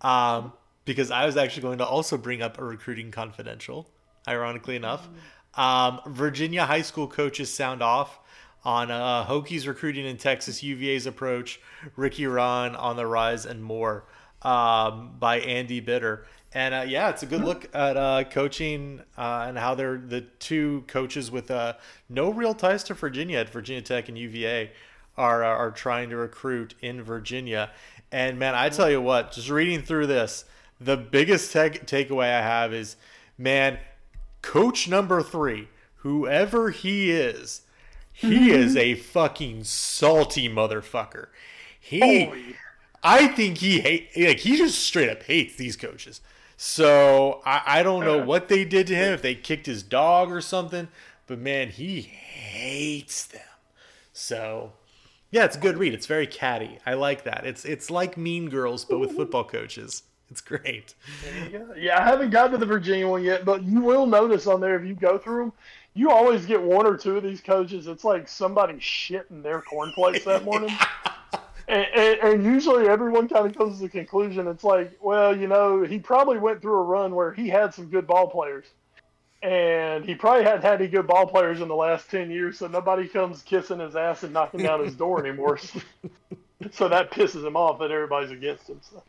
[0.01, 0.51] Um,
[0.83, 3.89] because I was actually going to also bring up a recruiting confidential,
[4.27, 5.07] ironically enough.
[5.53, 8.19] Um, Virginia high school coaches sound off
[8.65, 11.61] on uh, Hokies recruiting in Texas, UVA's approach,
[11.95, 14.03] Ricky Rahne on the rise, and more
[14.41, 16.25] um, by Andy Bitter.
[16.53, 20.21] And uh, yeah, it's a good look at uh, coaching uh, and how they're the
[20.21, 21.73] two coaches with uh,
[22.09, 24.71] no real ties to Virginia at Virginia Tech and UVA
[25.15, 27.69] are are trying to recruit in Virginia.
[28.11, 30.45] And man, I tell you what, just reading through this,
[30.81, 32.95] the biggest take- takeaway I have is,
[33.37, 33.77] man,
[34.41, 37.61] coach number three, whoever he is,
[38.11, 41.27] he is a fucking salty motherfucker.
[41.79, 42.53] He, Oh, yeah.
[43.03, 46.21] I think he hate like he just straight up hates these coaches.
[46.61, 50.29] So I, I don't know what they did to him if they kicked his dog
[50.29, 50.89] or something,
[51.25, 53.39] but man, he hates them.
[54.11, 54.73] So
[55.31, 55.93] yeah, it's a good read.
[55.93, 56.77] It's very catty.
[56.85, 57.45] I like that.
[57.45, 60.03] It's it's like Mean Girls but with football coaches.
[60.29, 60.95] It's great.
[61.49, 64.59] Yeah, yeah, I haven't gotten to the Virginia one yet, but you will notice on
[64.59, 65.53] there if you go through them,
[65.93, 67.87] you always get one or two of these coaches.
[67.87, 70.77] It's like somebody shitting their cornflakes that morning.
[71.69, 75.47] And, and, and usually everyone kind of comes to the conclusion it's like, well, you
[75.47, 78.65] know, he probably went through a run where he had some good ball players.
[79.43, 82.67] And he probably hadn't had any good ball players in the last 10 years, so
[82.67, 85.59] nobody comes kissing his ass and knocking down his door anymore.
[86.71, 88.81] so that pisses him off that everybody's against him.
[88.81, 89.03] So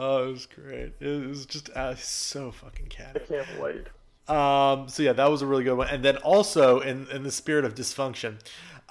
[0.00, 0.94] Oh, it was great.
[0.98, 3.16] It was just uh, so fucking cat.
[3.16, 3.86] I can't wait.
[4.34, 5.88] Um, so yeah, that was a really good one.
[5.88, 8.38] And then also in in the spirit of dysfunction,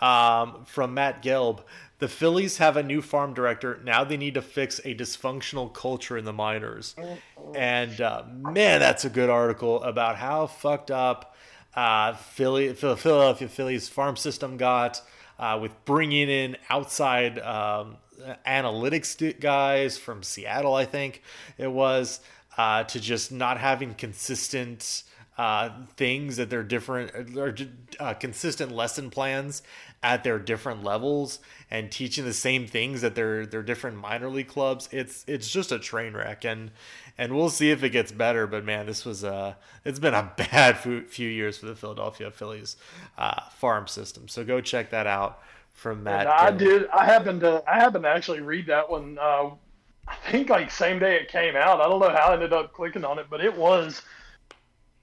[0.02, 1.62] um, from Matt Gelb,
[2.02, 3.80] the Phillies have a new farm director.
[3.84, 6.96] Now they need to fix a dysfunctional culture in the minors.
[7.54, 11.36] And uh, man, that's a good article about how fucked up
[11.76, 15.00] uh, Philly, Philadelphia Phillies farm system got
[15.38, 17.98] uh, with bringing in outside um,
[18.48, 21.22] analytics guys from Seattle, I think
[21.60, 22.20] it was,
[22.58, 25.04] uh, to just not having consistent
[25.42, 27.56] uh, things they're different or
[28.00, 29.64] uh, consistent lesson plans
[30.04, 31.40] at their different levels
[31.72, 34.88] and teaching the same things at their their different minor league clubs.
[34.92, 36.70] It's it's just a train wreck and
[37.18, 38.46] and we'll see if it gets better.
[38.46, 42.30] But man, this was uh it's been a bad few few years for the Philadelphia
[42.30, 42.78] Phillies
[43.18, 44.28] uh, farm system.
[44.28, 45.42] So go check that out
[45.74, 46.28] from Matt.
[46.28, 46.88] I did.
[46.90, 47.64] I happened to.
[47.68, 49.18] I happened to actually read that one.
[49.20, 49.50] Uh,
[50.08, 51.82] I think like same day it came out.
[51.82, 54.04] I don't know how I ended up clicking on it, but it was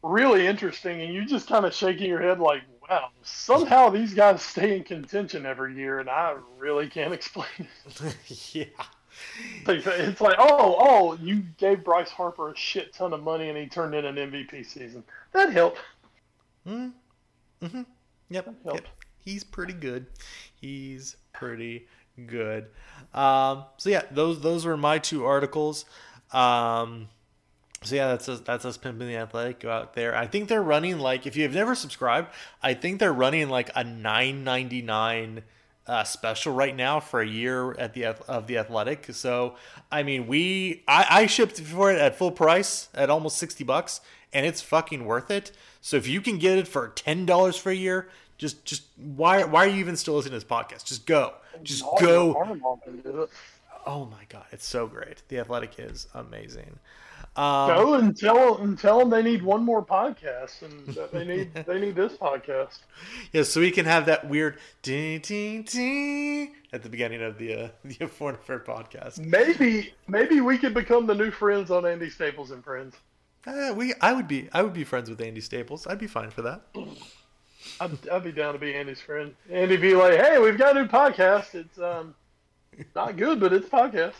[0.02, 1.00] really interesting.
[1.02, 4.84] And you just kind of shaking your head like, wow, somehow these guys stay in
[4.84, 8.16] contention every year, and I really can't explain it.
[8.52, 8.64] yeah.
[9.66, 13.66] It's like- oh, oh, you gave Bryce Harper a shit ton of money, and he
[13.66, 15.02] turned in an MVP season.
[15.32, 15.78] That helped.
[16.66, 16.88] Hmm.
[18.30, 18.54] Yep.
[18.64, 18.74] Help.
[18.74, 18.86] yep.
[19.18, 20.06] He's pretty good.
[20.60, 21.86] He's pretty
[22.26, 22.66] good.
[23.14, 25.84] Um, so yeah, those those were my two articles.
[26.32, 27.08] Um,
[27.82, 29.60] so yeah, that's us, that's us pimping the athletic.
[29.60, 30.14] Go out there.
[30.16, 32.28] I think they're running like if you've never subscribed,
[32.62, 35.42] I think they're running like a nine ninety nine
[35.86, 39.06] uh, special right now for a year at the of the athletic.
[39.12, 39.54] So
[39.92, 44.00] I mean, we I, I shipped for it at full price at almost sixty bucks,
[44.32, 45.52] and it's fucking worth it.
[45.80, 48.08] So if you can get it for ten dollars for a year,
[48.38, 50.84] just just why why are you even still listening to this podcast?
[50.84, 52.26] Just go, just go.
[52.26, 53.30] your farm mom can do it.
[53.86, 55.22] Oh my god, it's so great.
[55.28, 56.78] The Athletic is amazing.
[57.38, 61.24] Um, Go and tell and tell them they need one more podcast and that they
[61.24, 62.80] need they need this podcast.
[63.32, 67.54] yeah, so we can have that weird ding ding ding at the beginning of the
[67.54, 69.20] uh, the Foreign Affair podcast.
[69.20, 72.96] Maybe maybe we could become the new friends on Andy Staples and Friends.
[73.46, 75.86] Uh, we I would be I would be friends with Andy Staples.
[75.86, 76.62] I'd be fine for that.
[77.80, 79.32] I'd, I'd be down to be Andy's friend.
[79.48, 81.54] Andy be like, "Hey, we've got a new podcast.
[81.54, 82.16] It's um
[82.96, 84.14] not good, but it's a podcast."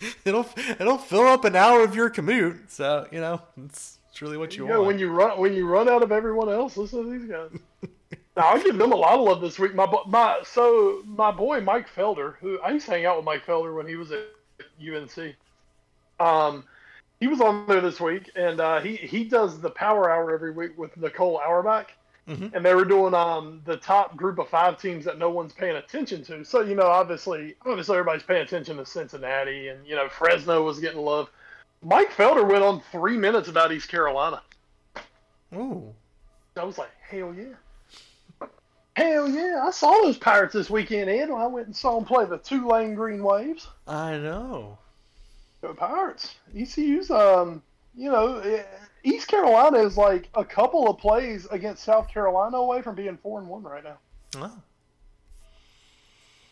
[0.24, 0.46] It'll
[0.78, 2.70] it'll fill up an hour of your commute.
[2.70, 4.86] So you know it's, it's really what you, want.
[4.86, 7.50] when you run when you run out of everyone else, listen to these guys.
[8.36, 9.74] now I'll give them a lot of love this week.
[9.74, 13.44] My my so my boy Mike Felder, who I used to hang out with Mike
[13.44, 14.26] Felder when he was at
[14.80, 15.36] UNC.
[16.18, 16.64] Um,
[17.18, 20.52] he was on there this week, and uh, he he does the Power Hour every
[20.52, 21.92] week with Nicole Auerbach,
[22.30, 25.76] and they were doing um the top group of five teams that no one's paying
[25.76, 26.44] attention to.
[26.44, 30.78] So you know, obviously, obviously everybody's paying attention to Cincinnati, and you know Fresno was
[30.80, 31.30] getting love.
[31.82, 34.42] Mike Felder went on three minutes about East Carolina.
[35.54, 35.92] Ooh,
[36.56, 38.48] I was like, hell yeah.
[38.96, 39.62] Hell yeah.
[39.64, 41.30] I saw those Pirates this weekend, Ed.
[41.30, 43.66] I went and saw them play the Tulane Green Waves.
[43.86, 44.78] I know.
[45.62, 46.34] Go Pirates.
[46.54, 47.62] ECU's, um,
[47.96, 48.62] you know, eh,
[49.02, 53.40] East Carolina is like a couple of plays against South Carolina away from being 4
[53.40, 53.98] and 1 right now.
[54.36, 54.52] Oh,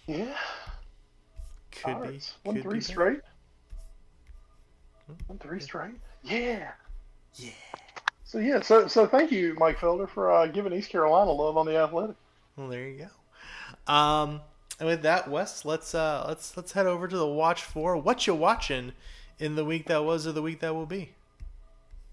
[0.07, 0.35] Yeah.
[1.71, 2.35] could Pirates.
[2.45, 2.53] be.
[2.53, 3.21] Could three be straight.
[5.29, 5.95] Won three straight.
[6.23, 6.71] Yeah.
[7.35, 7.51] Yeah.
[8.25, 8.61] So, yeah.
[8.61, 12.17] So, so thank you, Mike Felder, for uh, giving East Carolina love on the athletic.
[12.57, 13.07] Well, there you
[13.87, 13.93] go.
[13.93, 14.41] Um,
[14.81, 18.27] and with that, Wes, let's uh, let's let's head over to the watch for what
[18.27, 18.93] you watching
[19.39, 21.11] in the week that was or the week that will be.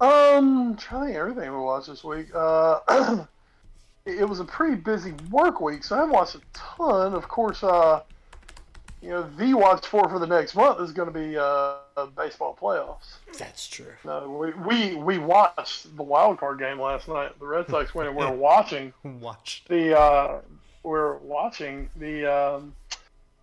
[0.02, 2.28] Um, trying to think of everything we watched this week.
[2.34, 3.26] Uh,
[4.06, 7.14] it was a pretty busy work week, so I haven't watched a ton.
[7.14, 8.02] Of course, uh,
[9.02, 11.78] you know, the watch for for the next month is going to be uh,
[12.18, 13.38] baseball playoffs.
[13.38, 13.94] That's true.
[14.04, 17.38] No, we, we we watched the wild card game last night.
[17.40, 19.64] The Red Sox win, and we're watching Watch.
[19.70, 20.42] the uh,
[20.84, 22.76] we're watching the um,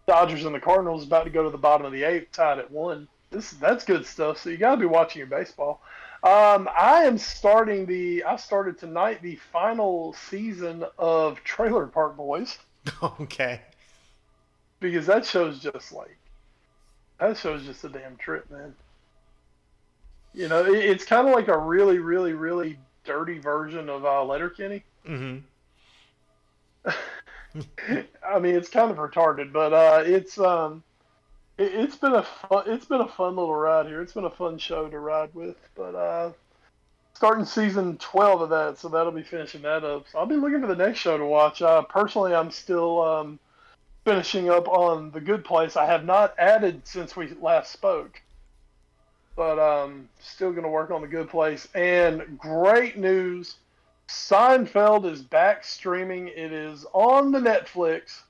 [0.07, 2.71] Dodgers and the Cardinals about to go to the bottom of the eighth, tied at
[2.71, 3.09] one.
[3.31, 4.39] This that's good stuff.
[4.39, 5.81] So you got to be watching your baseball.
[6.23, 8.23] Um, I am starting the.
[8.25, 12.59] I started tonight the final season of Trailer Park Boys
[13.03, 13.61] Okay.
[14.79, 16.17] because that show's just like
[17.19, 18.75] that show's just a damn trip, man.
[20.33, 24.25] You know, it, it's kind of like a really, really, really dirty version of uh,
[24.25, 24.85] Letterkenny.
[25.09, 25.39] Mm-hmm.
[28.27, 30.83] I mean, it's kind of retarded, but uh, it's um,
[31.59, 34.03] it, it's been a fun, it's been a fun little ride here.
[34.03, 36.33] It's been a fun show to ride with, but uh,
[37.15, 40.07] starting season twelve of that, so that'll be finishing that up.
[40.11, 41.63] So I'll be looking for the next show to watch.
[41.63, 43.39] Uh, personally, I'm still um,
[44.05, 45.77] finishing up on the Good Place.
[45.77, 48.21] I have not added since we last spoke,
[49.37, 51.69] but um, still going to work on the Good Place.
[51.75, 53.57] And great news.
[54.09, 56.29] Seinfeld is back streaming.
[56.29, 58.21] It is on the Netflix.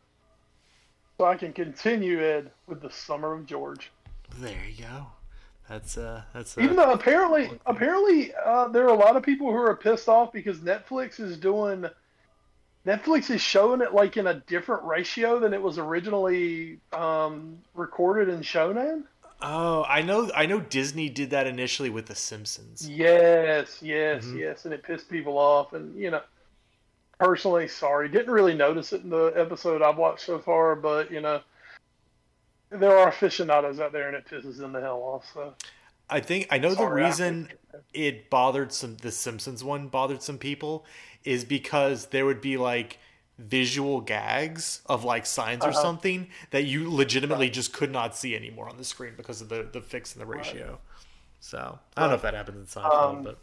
[1.18, 3.90] So I can continue, Ed, with the Summer of George.
[4.38, 5.06] There you go.
[5.68, 9.50] That's uh that's uh, Even though apparently, apparently, uh, there are a lot of people
[9.50, 11.86] who are pissed off because Netflix is doing,
[12.84, 18.28] Netflix is showing it like in a different ratio than it was originally um, recorded
[18.28, 19.04] and shown in.
[19.40, 22.88] Oh, I know I know Disney did that initially with The Simpsons.
[22.88, 24.38] Yes, yes, Mhm.
[24.38, 25.72] yes, and it pissed people off.
[25.72, 26.22] And you know,
[27.22, 31.20] personally, sorry, didn't really notice it in the episode I've watched so far, but you
[31.20, 31.40] know,
[32.70, 35.30] there are aficionados out there, and it pisses them the hell off.
[35.32, 35.54] So
[36.10, 37.48] I think I know the Sorry, I- reason
[37.94, 40.84] it bothered some the Simpsons one bothered some people
[41.24, 42.98] is because there would be like
[43.38, 45.80] visual gags of like signs or Uh-huh.
[45.82, 49.68] something that you legitimately just could not see anymore on the screen because of the
[49.72, 50.78] the fix in the ratio.
[51.40, 53.38] So I don't know if that happens in Seinfeld, Um, but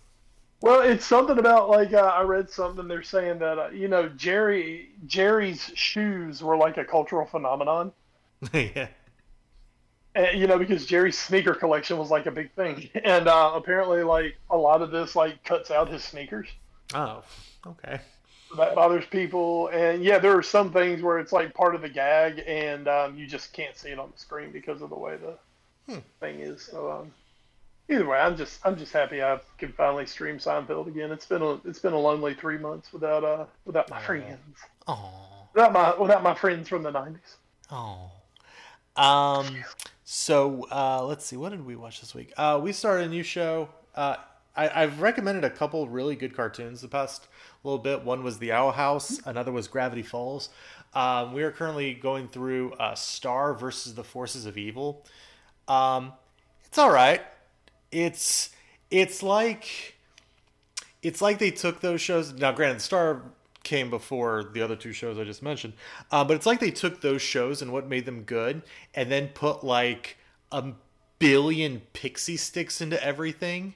[0.62, 2.88] Well, it's something about like uh, I read something.
[2.88, 7.92] They're saying that uh, you know Jerry Jerry's shoes were like a cultural phenomenon.
[8.54, 8.88] yeah.
[10.16, 14.04] And, you know because Jerry's sneaker collection was like a big thing, and uh, apparently
[14.04, 16.48] like a lot of this like cuts out his sneakers.
[16.94, 17.24] Oh,
[17.66, 18.02] okay.
[18.58, 21.90] That bothers people, and yeah, there are some things where it's like part of the
[21.90, 25.18] gag, and um, you just can't see it on the screen because of the way
[25.18, 25.38] the
[25.94, 26.00] Hmm.
[26.20, 26.62] thing is.
[26.64, 27.12] So um,
[27.90, 31.12] either way, I'm just I'm just happy I can finally stream Seinfeld again.
[31.12, 34.58] It's been a it's been a lonely three months without uh without my friends.
[34.88, 35.48] Oh.
[35.54, 37.38] Without my without my friends from the nineties.
[37.72, 38.12] Oh.
[38.96, 39.64] Um.
[40.04, 41.38] So uh, let's see.
[41.38, 42.34] What did we watch this week?
[42.38, 43.70] Uh, we started a new show.
[43.96, 44.16] Uh,
[44.56, 47.28] I, I've recommended a couple really good cartoons the past
[47.64, 48.04] little bit.
[48.04, 49.22] One was The Owl House.
[49.26, 50.50] Another was Gravity Falls.
[50.94, 55.06] Um, we are currently going through uh, Star versus the Forces of Evil.
[55.68, 56.14] Um,
[56.66, 57.22] it's all right.
[57.92, 58.50] It's
[58.92, 59.96] it's like
[61.02, 62.34] it's like they took those shows.
[62.34, 63.24] Now, granted, Star
[63.64, 65.74] came before the other two shows I just mentioned,
[66.12, 68.64] uh, but it's like they took those shows and what made them good,
[68.94, 70.18] and then put like
[70.52, 70.72] a
[71.20, 73.76] billion pixie sticks into everything,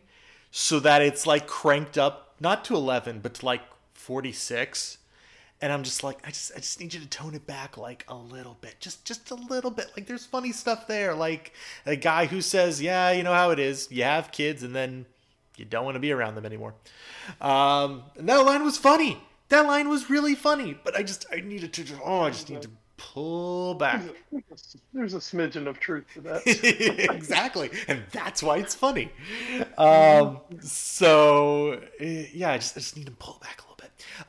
[0.52, 3.62] so that it's like cranked up not to eleven, but to like
[3.94, 4.98] forty six.
[5.64, 8.04] And I'm just like, I just, I just need you to tone it back like
[8.10, 9.88] a little bit, just, just a little bit.
[9.96, 11.54] Like, there's funny stuff there, like
[11.86, 13.88] a guy who says, "Yeah, you know how it is.
[13.90, 15.06] You have kids, and then
[15.56, 16.74] you don't want to be around them anymore."
[17.40, 19.24] Um, and that line was funny.
[19.48, 22.64] That line was really funny, but I just, I needed to, oh, I just need
[22.64, 24.02] to pull back.
[24.94, 26.42] There's a smidgen of truth to that.
[27.16, 29.14] exactly, and that's why it's funny.
[29.78, 33.73] Um, so eh, yeah, I just, I just need to pull back a little.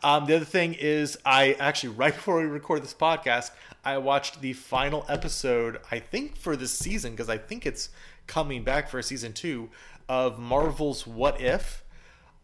[0.02, 3.50] Um, the other thing is, I actually right before we record this podcast,
[3.84, 5.80] I watched the final episode.
[5.90, 7.90] I think for this season because I think it's
[8.26, 9.70] coming back for a season two
[10.08, 11.82] of Marvel's What If.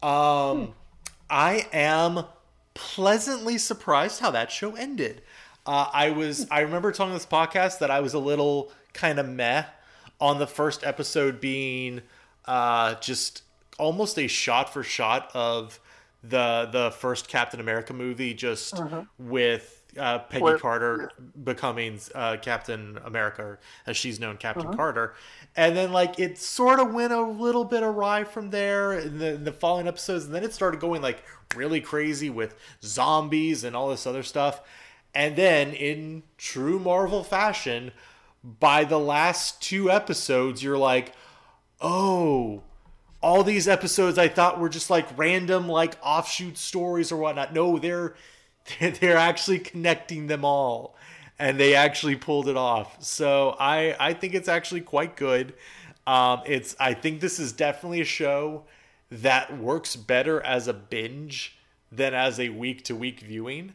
[0.02, 0.74] Um,
[1.28, 2.24] I am
[2.74, 5.22] pleasantly surprised how that show ended.
[5.66, 9.28] Uh, I was I remember telling this podcast that I was a little kind of
[9.28, 9.64] meh
[10.20, 12.02] on the first episode being
[12.46, 13.42] uh, just
[13.78, 15.80] almost a shot for shot of
[16.22, 18.80] the the first Captain America movie, just
[19.18, 21.10] with uh, Peggy Where- Carter
[21.42, 25.14] becoming uh, Captain America, as she's known, Captain Carter,
[25.56, 29.34] and then like it sort of went a little bit awry from there in the,
[29.34, 31.24] in the following episodes, and then it started going like
[31.56, 34.60] really crazy with zombies and all this other stuff,
[35.14, 37.90] and then in true Marvel fashion,
[38.44, 41.12] by the last two episodes, you're like,
[41.80, 42.62] oh,
[43.22, 47.52] all these episodes I thought were just like random, like offshoot stories or whatnot.
[47.52, 48.14] No, they're
[48.80, 50.94] they're, actually connecting them all,
[51.38, 53.02] and they actually pulled it off.
[53.02, 55.54] So I I think it's actually quite good.
[56.06, 58.64] Um, it's I think this is definitely a show
[59.10, 61.58] that works better as a binge
[61.92, 63.74] than as a week to week viewing.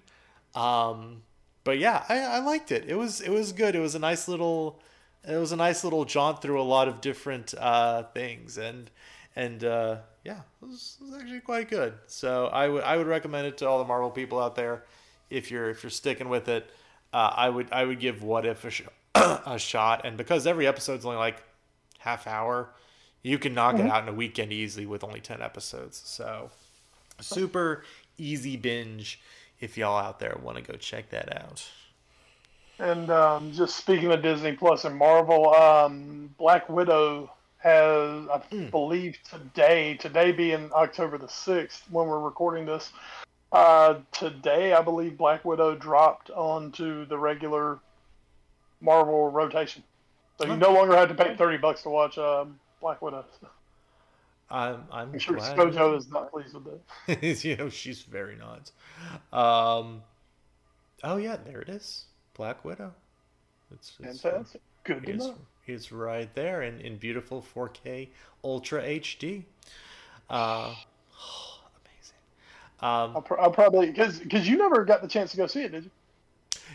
[0.55, 1.23] Um,
[1.63, 2.85] but yeah, I, I liked it.
[2.87, 3.75] It was it was good.
[3.75, 4.81] It was a nice little
[5.27, 8.89] it was a nice little jaunt through a lot of different uh, things and
[9.35, 11.93] and uh, yeah, it was, it was, actually quite good.
[12.07, 14.83] So I would I would recommend it to all the Marvel people out there
[15.29, 16.69] if you're if you're sticking with it.
[17.13, 18.83] Uh, I would I would give What If a, sh-
[19.15, 21.43] a shot, and because every episode's only like
[21.99, 22.69] half hour,
[23.23, 23.87] you can knock mm-hmm.
[23.87, 26.01] it out in a weekend easily with only ten episodes.
[26.05, 26.49] So
[27.19, 27.83] super
[28.17, 29.19] easy binge
[29.59, 31.65] if y'all out there want to go check that out.
[32.77, 37.31] And um, just speaking of Disney Plus and Marvel, um, Black Widow
[37.65, 38.69] has, I mm.
[38.69, 42.93] believe, today, today being October the 6th, when we're recording this,
[43.51, 47.79] uh, today, I believe Black Widow dropped onto the regular
[48.81, 49.81] Marvel rotation.
[50.37, 53.25] So you no longer have to pay 30 bucks to watch um, Black Widow.
[54.51, 56.65] I'm, I'm, I'm sure ScarJo is not pleased with
[57.07, 57.43] that.
[57.43, 58.69] you know, she's very not.
[59.33, 60.03] Um,
[61.03, 62.05] oh, yeah, there it is.
[62.35, 62.93] Black Widow.
[63.71, 64.61] It's, it's fantastic.
[64.83, 65.35] Good it's, know.
[65.67, 68.09] It's right there in, in beautiful 4K
[68.43, 69.43] Ultra HD.
[70.29, 70.73] Uh,
[71.19, 72.15] oh, amazing.
[72.81, 75.61] Um, I'll, pr- I'll probably because because you never got the chance to go see
[75.61, 75.91] it, did you?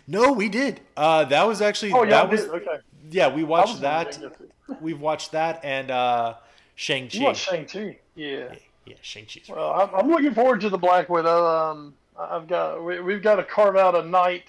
[0.07, 0.81] No, we did.
[0.97, 1.93] Uh, that was actually.
[1.93, 2.79] Oh yeah, that was, okay.
[3.11, 4.19] Yeah, we watched that.
[4.81, 6.35] We've watched that and uh,
[6.75, 7.33] Shang Chi.
[7.33, 8.27] Shang Chi, yeah.
[8.27, 8.55] Yeah,
[8.87, 9.41] yeah Shang Chi.
[9.49, 11.47] Well, I'm, I'm, looking forward to the Black Widow.
[11.47, 14.45] Um, I've got we, we've got to carve out a night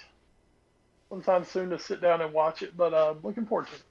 [1.09, 2.77] sometime soon to sit down and watch it.
[2.77, 3.81] But uh, I'm looking forward to it.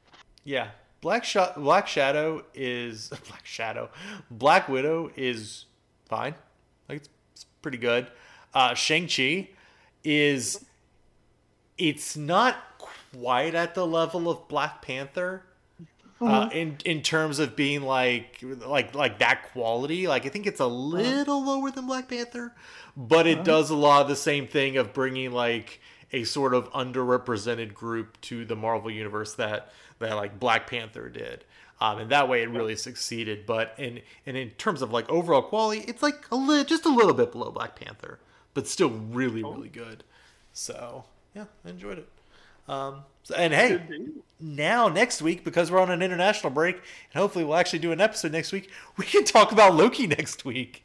[0.44, 0.68] Yeah,
[1.00, 3.90] Black Sh- Black Shadow is Black Shadow.
[4.30, 5.66] Black Widow is
[6.06, 6.34] fine.
[6.88, 8.08] Like it's, it's pretty good.
[8.52, 9.48] Uh, Shang Chi
[10.04, 10.64] is
[11.78, 15.44] it's not quite at the level of Black Panther.
[16.20, 16.34] Uh, mm-hmm.
[16.34, 20.60] Uh, in in terms of being like like like that quality, like I think it's
[20.60, 20.74] a uh-huh.
[20.74, 22.54] little lower than Black Panther,
[22.94, 23.44] but it uh-huh.
[23.44, 25.80] does a lot of the same thing of bringing like
[26.12, 31.45] a sort of underrepresented group to the Marvel universe that that like Black Panther did.
[31.81, 33.47] Um, and that way it really succeeded.
[33.47, 36.91] But in and in terms of like overall quality, it's like a li- just a
[36.91, 38.19] little bit below Black Panther,
[38.55, 40.05] but still really really good.
[40.53, 41.05] So
[41.35, 42.09] yeah, I enjoyed it.
[42.69, 43.81] Um, so, and hey,
[44.39, 48.01] now next week because we're on an international break, and hopefully we'll actually do an
[48.01, 48.70] episode next week.
[48.97, 50.85] We can talk about Loki next week.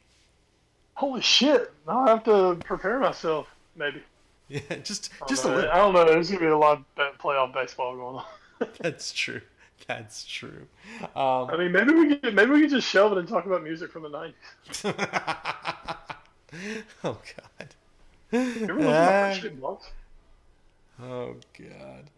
[0.94, 1.72] Holy shit!
[1.86, 3.48] Now I have to prepare myself.
[3.76, 4.02] Maybe.
[4.48, 5.52] Yeah, just just know.
[5.52, 5.70] a little.
[5.70, 6.04] I don't know.
[6.04, 8.24] There's gonna be a lot of playoff baseball going on.
[8.80, 9.40] That's true.
[9.88, 10.66] That's true.
[11.16, 13.64] Um, I mean, maybe we could maybe we could just shelve it and talk about
[13.64, 14.34] music from the '90s.
[17.04, 17.74] oh God.
[18.32, 19.34] Uh,
[21.02, 22.10] oh God.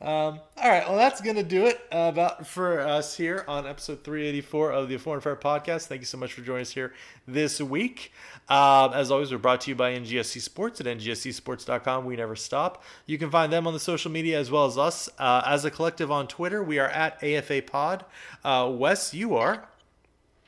[0.00, 3.66] Um, all right, well, that's going to do it uh, about for us here on
[3.66, 5.86] episode 384 of the Foreign Fair podcast.
[5.86, 6.92] Thank you so much for joining us here
[7.26, 8.12] this week.
[8.48, 12.04] Um, as always, we're brought to you by NGSC Sports at ngscsports.com.
[12.04, 12.84] We never stop.
[13.06, 15.08] You can find them on the social media as well as us.
[15.18, 18.04] Uh, as a collective on Twitter, we are at AFA Pod.
[18.44, 19.66] Uh, Wes, you are.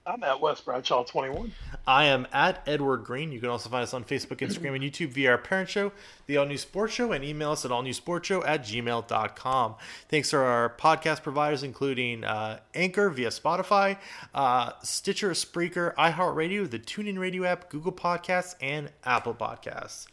[0.08, 1.52] I'm at Wes Bradshaw 21.
[1.86, 3.30] I am at Edward Greene.
[3.30, 5.92] You can also find us on Facebook, Instagram, and YouTube via our parent show,
[6.24, 9.74] The All New Sports Show, and email us at allnewsportshow at gmail.com.
[10.08, 13.98] Thanks to our podcast providers, including uh, Anchor via Spotify,
[14.34, 20.06] uh, Stitcher, Spreaker, iHeartRadio, the TuneIn Radio app, Google Podcasts, and Apple Podcasts.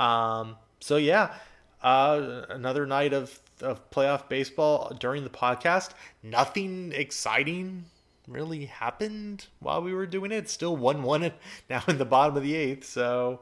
[0.00, 1.34] Um, so, yeah,
[1.82, 5.90] uh, another night of, of playoff baseball during the podcast.
[6.22, 7.84] Nothing exciting
[8.28, 10.48] really happened while we were doing it.
[10.48, 11.32] still one one
[11.70, 12.84] now in the bottom of the eighth.
[12.84, 13.40] So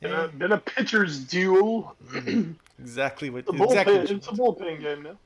[0.00, 0.26] yeah.
[0.26, 1.96] been a pitcher's duel.
[2.78, 5.16] exactly what it's a exactly bullpen, it's a bullpen game now.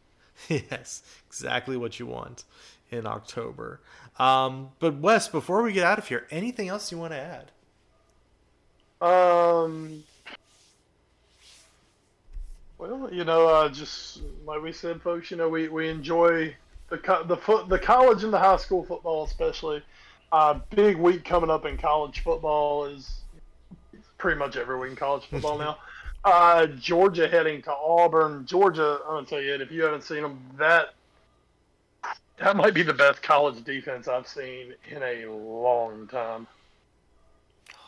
[0.48, 2.44] yes, exactly what you want
[2.90, 3.80] in October.
[4.18, 7.50] Um, but Wes, before we get out of here, anything else you want to add?
[9.00, 10.04] Um.
[12.78, 16.54] Well, you know, uh, just like we said, folks, you know, we, we enjoy
[16.88, 19.82] the the foot the college and the high school football especially.
[20.32, 23.20] Uh, big week coming up in college football is
[24.18, 25.78] pretty much every week in college football now.
[26.24, 28.44] Uh, Georgia heading to Auburn.
[28.46, 30.94] Georgia, I'm gonna tell you, if you haven't seen them, that
[32.38, 36.48] that might be the best college defense I've seen in a long time.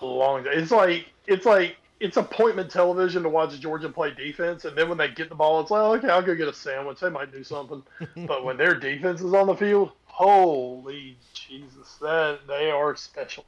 [0.00, 0.44] Long.
[0.46, 4.98] It's like it's like it's appointment television to watch Georgia play defense, and then when
[4.98, 7.00] they get the ball, it's like, okay, I'll go get a sandwich.
[7.00, 7.82] They might do something,
[8.26, 13.44] but when their defense is on the field, holy Jesus, that they are special.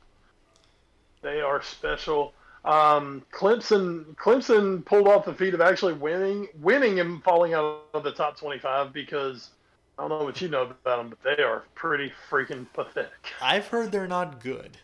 [1.23, 2.33] They are special.
[2.65, 8.03] Um, Clemson Clemson pulled off the feat of actually winning winning and falling out of
[8.03, 9.51] the top 25 because
[9.99, 13.33] I don't know what you know about them, but they are pretty freaking pathetic.
[13.41, 14.77] I've heard they're not good.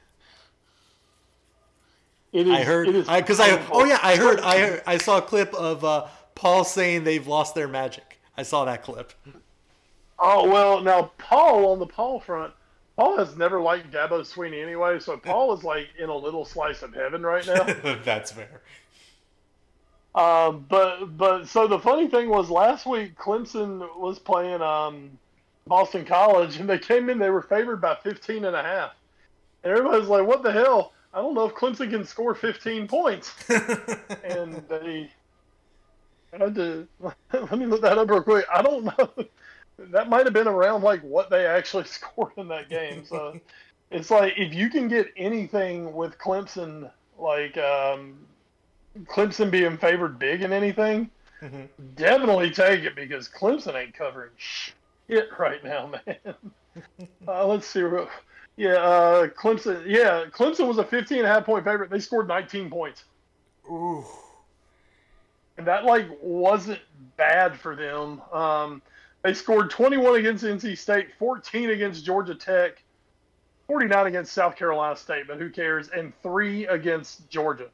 [2.37, 5.17] It is, I heard because I, I, oh yeah I heard I heard, I saw
[5.17, 8.21] a clip of uh, Paul saying they've lost their magic.
[8.37, 9.15] I saw that clip.
[10.19, 12.53] Oh well, now Paul on the Paul front,
[12.95, 16.83] Paul has never liked Dabo Swinney anyway, so Paul is like in a little slice
[16.83, 17.63] of heaven right now.
[18.05, 18.61] That's fair.
[20.15, 25.11] Um, but but so the funny thing was last week Clemson was playing um,
[25.67, 28.91] Boston College and they came in they were favored by 15 and a half.
[29.65, 30.93] And everybody's like, "What the hell?
[31.17, 33.33] I don't know if Clemson can score 15 points."
[34.25, 35.11] and they
[36.33, 36.87] I had to
[37.33, 38.47] let me look that up real quick.
[38.53, 39.11] I don't know.
[39.79, 43.05] That might have been around like what they actually scored in that game.
[43.05, 43.39] So
[43.91, 48.17] it's like if you can get anything with Clemson, like um,
[49.05, 51.11] Clemson being favored big in anything,
[51.43, 51.65] mm-hmm.
[51.95, 56.35] definitely take it because Clemson ain't covering shit right now, man.
[57.29, 57.83] uh, let's see.
[58.57, 59.85] Yeah, uh, Clemson.
[59.87, 61.91] Yeah, Clemson was a 15 and a half point favorite.
[61.91, 63.05] They scored 19 points.
[63.71, 64.05] Ooh.
[65.59, 66.81] And that like wasn't
[67.17, 68.23] bad for them.
[68.33, 68.83] Um,
[69.23, 72.83] they scored 21 against NC State, 14 against Georgia Tech,
[73.67, 75.89] 49 against South Carolina State, but who cares?
[75.89, 77.69] And three against Georgia.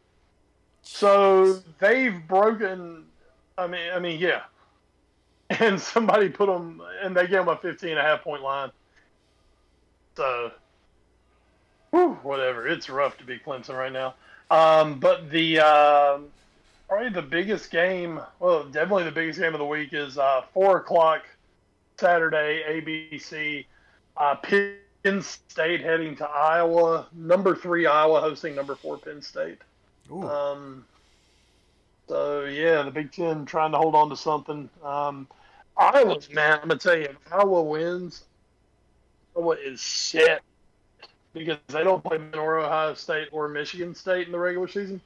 [0.83, 3.05] So they've broken.
[3.59, 4.43] I mean, I mean, yeah.
[5.61, 8.71] And somebody put them, and they gave them a 15 and a half point line.
[10.17, 10.51] So,
[11.93, 12.66] whew, whatever.
[12.66, 14.14] It's rough to be Clemson right now.
[14.51, 16.19] Um, but the uh,
[16.89, 20.78] probably the biggest game, well, definitely the biggest game of the week is uh, four
[20.78, 21.23] o'clock
[21.98, 23.64] Saturday, ABC.
[24.16, 27.06] Uh, Penn State heading to Iowa.
[27.12, 29.59] Number three Iowa hosting number four Penn State.
[30.10, 30.23] Ooh.
[30.28, 30.85] Um,
[32.09, 34.69] so yeah, the Big Ten trying to hold on to something.
[34.85, 35.28] Um,
[35.77, 38.24] Iowa's man, I'm gonna tell you, if Iowa wins,
[39.35, 40.43] Iowa is set
[41.33, 45.01] because they don't play Minnesota, Ohio State, or Michigan State in the regular season.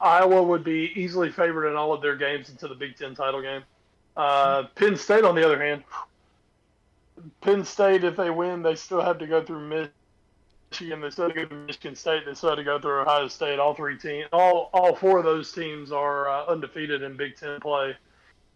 [0.00, 3.40] Iowa would be easily favored in all of their games into the Big Ten title
[3.40, 3.62] game.
[4.16, 5.84] Uh, Penn State, on the other hand,
[7.40, 9.90] Penn State, if they win, they still have to go through
[10.70, 11.00] Michigan.
[11.00, 12.26] They still have to go through Michigan State.
[12.26, 13.58] They still have to go through Ohio State.
[13.58, 17.60] All three teams, all all four of those teams are uh, undefeated in Big Ten
[17.60, 17.96] play,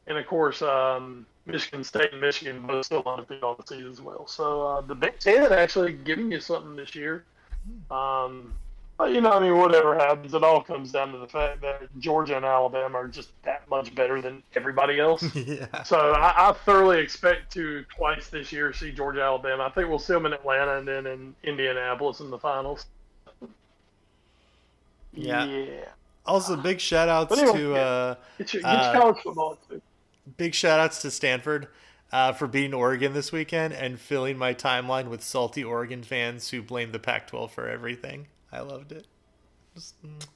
[0.07, 4.01] and of course, um, Michigan State and Michigan both still undefeated on the season as
[4.01, 4.27] well.
[4.27, 7.25] So uh, the Big Ten actually giving you something this year.
[7.91, 8.55] Um,
[9.01, 11.89] but, you know, I mean, whatever happens, it all comes down to the fact that
[12.01, 15.23] Georgia and Alabama are just that much better than everybody else.
[15.35, 15.83] yeah.
[15.85, 19.63] So I, I, thoroughly expect to twice this year see Georgia, Alabama.
[19.63, 22.85] I think we'll see them in Atlanta and then in Indianapolis in the finals.
[25.15, 25.45] Yeah.
[25.47, 25.85] yeah.
[26.27, 29.81] Also, big shout outs anyway, to uh, get your, get uh, college football too.
[30.37, 31.69] Big shout outs to Stanford.
[32.13, 36.61] Uh, for beating Oregon this weekend and filling my timeline with salty Oregon fans who
[36.61, 38.27] blame the Pac 12 for everything.
[38.51, 39.07] I loved it.
[39.77, 40.27] was, mm,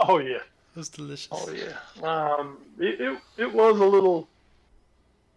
[0.00, 1.28] oh yeah, it was delicious.
[1.30, 4.28] Oh yeah, um, it, it it was a little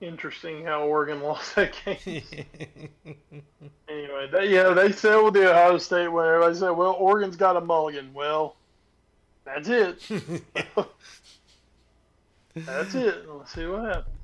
[0.02, 1.96] interesting how Oregon lost that game.
[3.90, 7.58] anyway, they, yeah, they said with the Ohio State winner, everybody said, "Well, Oregon's got
[7.58, 8.56] a mulligan." Well,
[9.46, 10.02] that's it.
[12.66, 13.30] that's it.
[13.30, 14.18] Let's see what happens.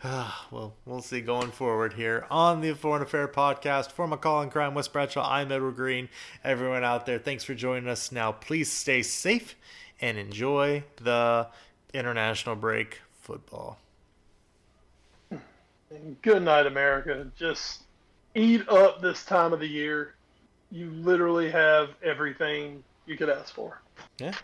[0.52, 3.90] well, we'll see going forward here on the Foreign Affair podcast.
[3.90, 6.08] For McCall and Crime, Wes Bradshaw, I'm Edward Greene.
[6.44, 8.12] Everyone out there, thanks for joining us.
[8.12, 9.56] Now, please stay safe
[10.00, 11.48] and enjoy the
[11.92, 13.78] international break football.
[16.22, 17.26] Good night, America.
[17.36, 17.82] Just
[18.34, 20.14] eat up this time of the year.
[20.70, 23.80] You literally have everything you could ask for.
[24.18, 24.34] Yeah.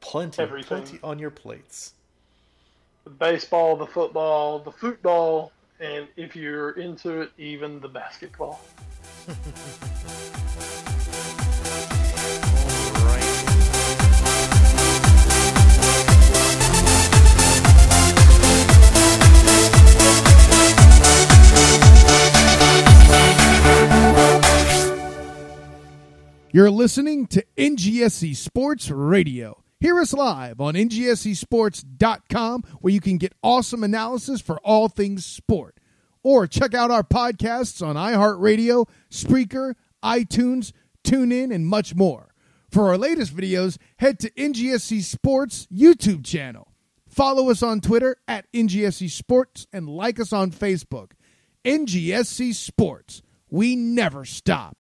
[0.00, 0.82] Plenty, everything.
[0.82, 1.94] plenty on your plates
[3.04, 8.60] the baseball, the football, the football, and if you're into it, even the basketball.
[26.54, 29.61] You're listening to NGSC Sports Radio.
[29.82, 35.80] Hear us live on ngscsports.com where you can get awesome analysis for all things sport.
[36.22, 40.70] Or check out our podcasts on iHeartRadio, Spreaker, iTunes,
[41.02, 42.32] TuneIn, and much more.
[42.70, 46.68] For our latest videos, head to NGSC Sports YouTube channel.
[47.08, 51.10] Follow us on Twitter at NGSC Sports and like us on Facebook.
[51.64, 53.20] NGSC Sports.
[53.50, 54.76] We never stop.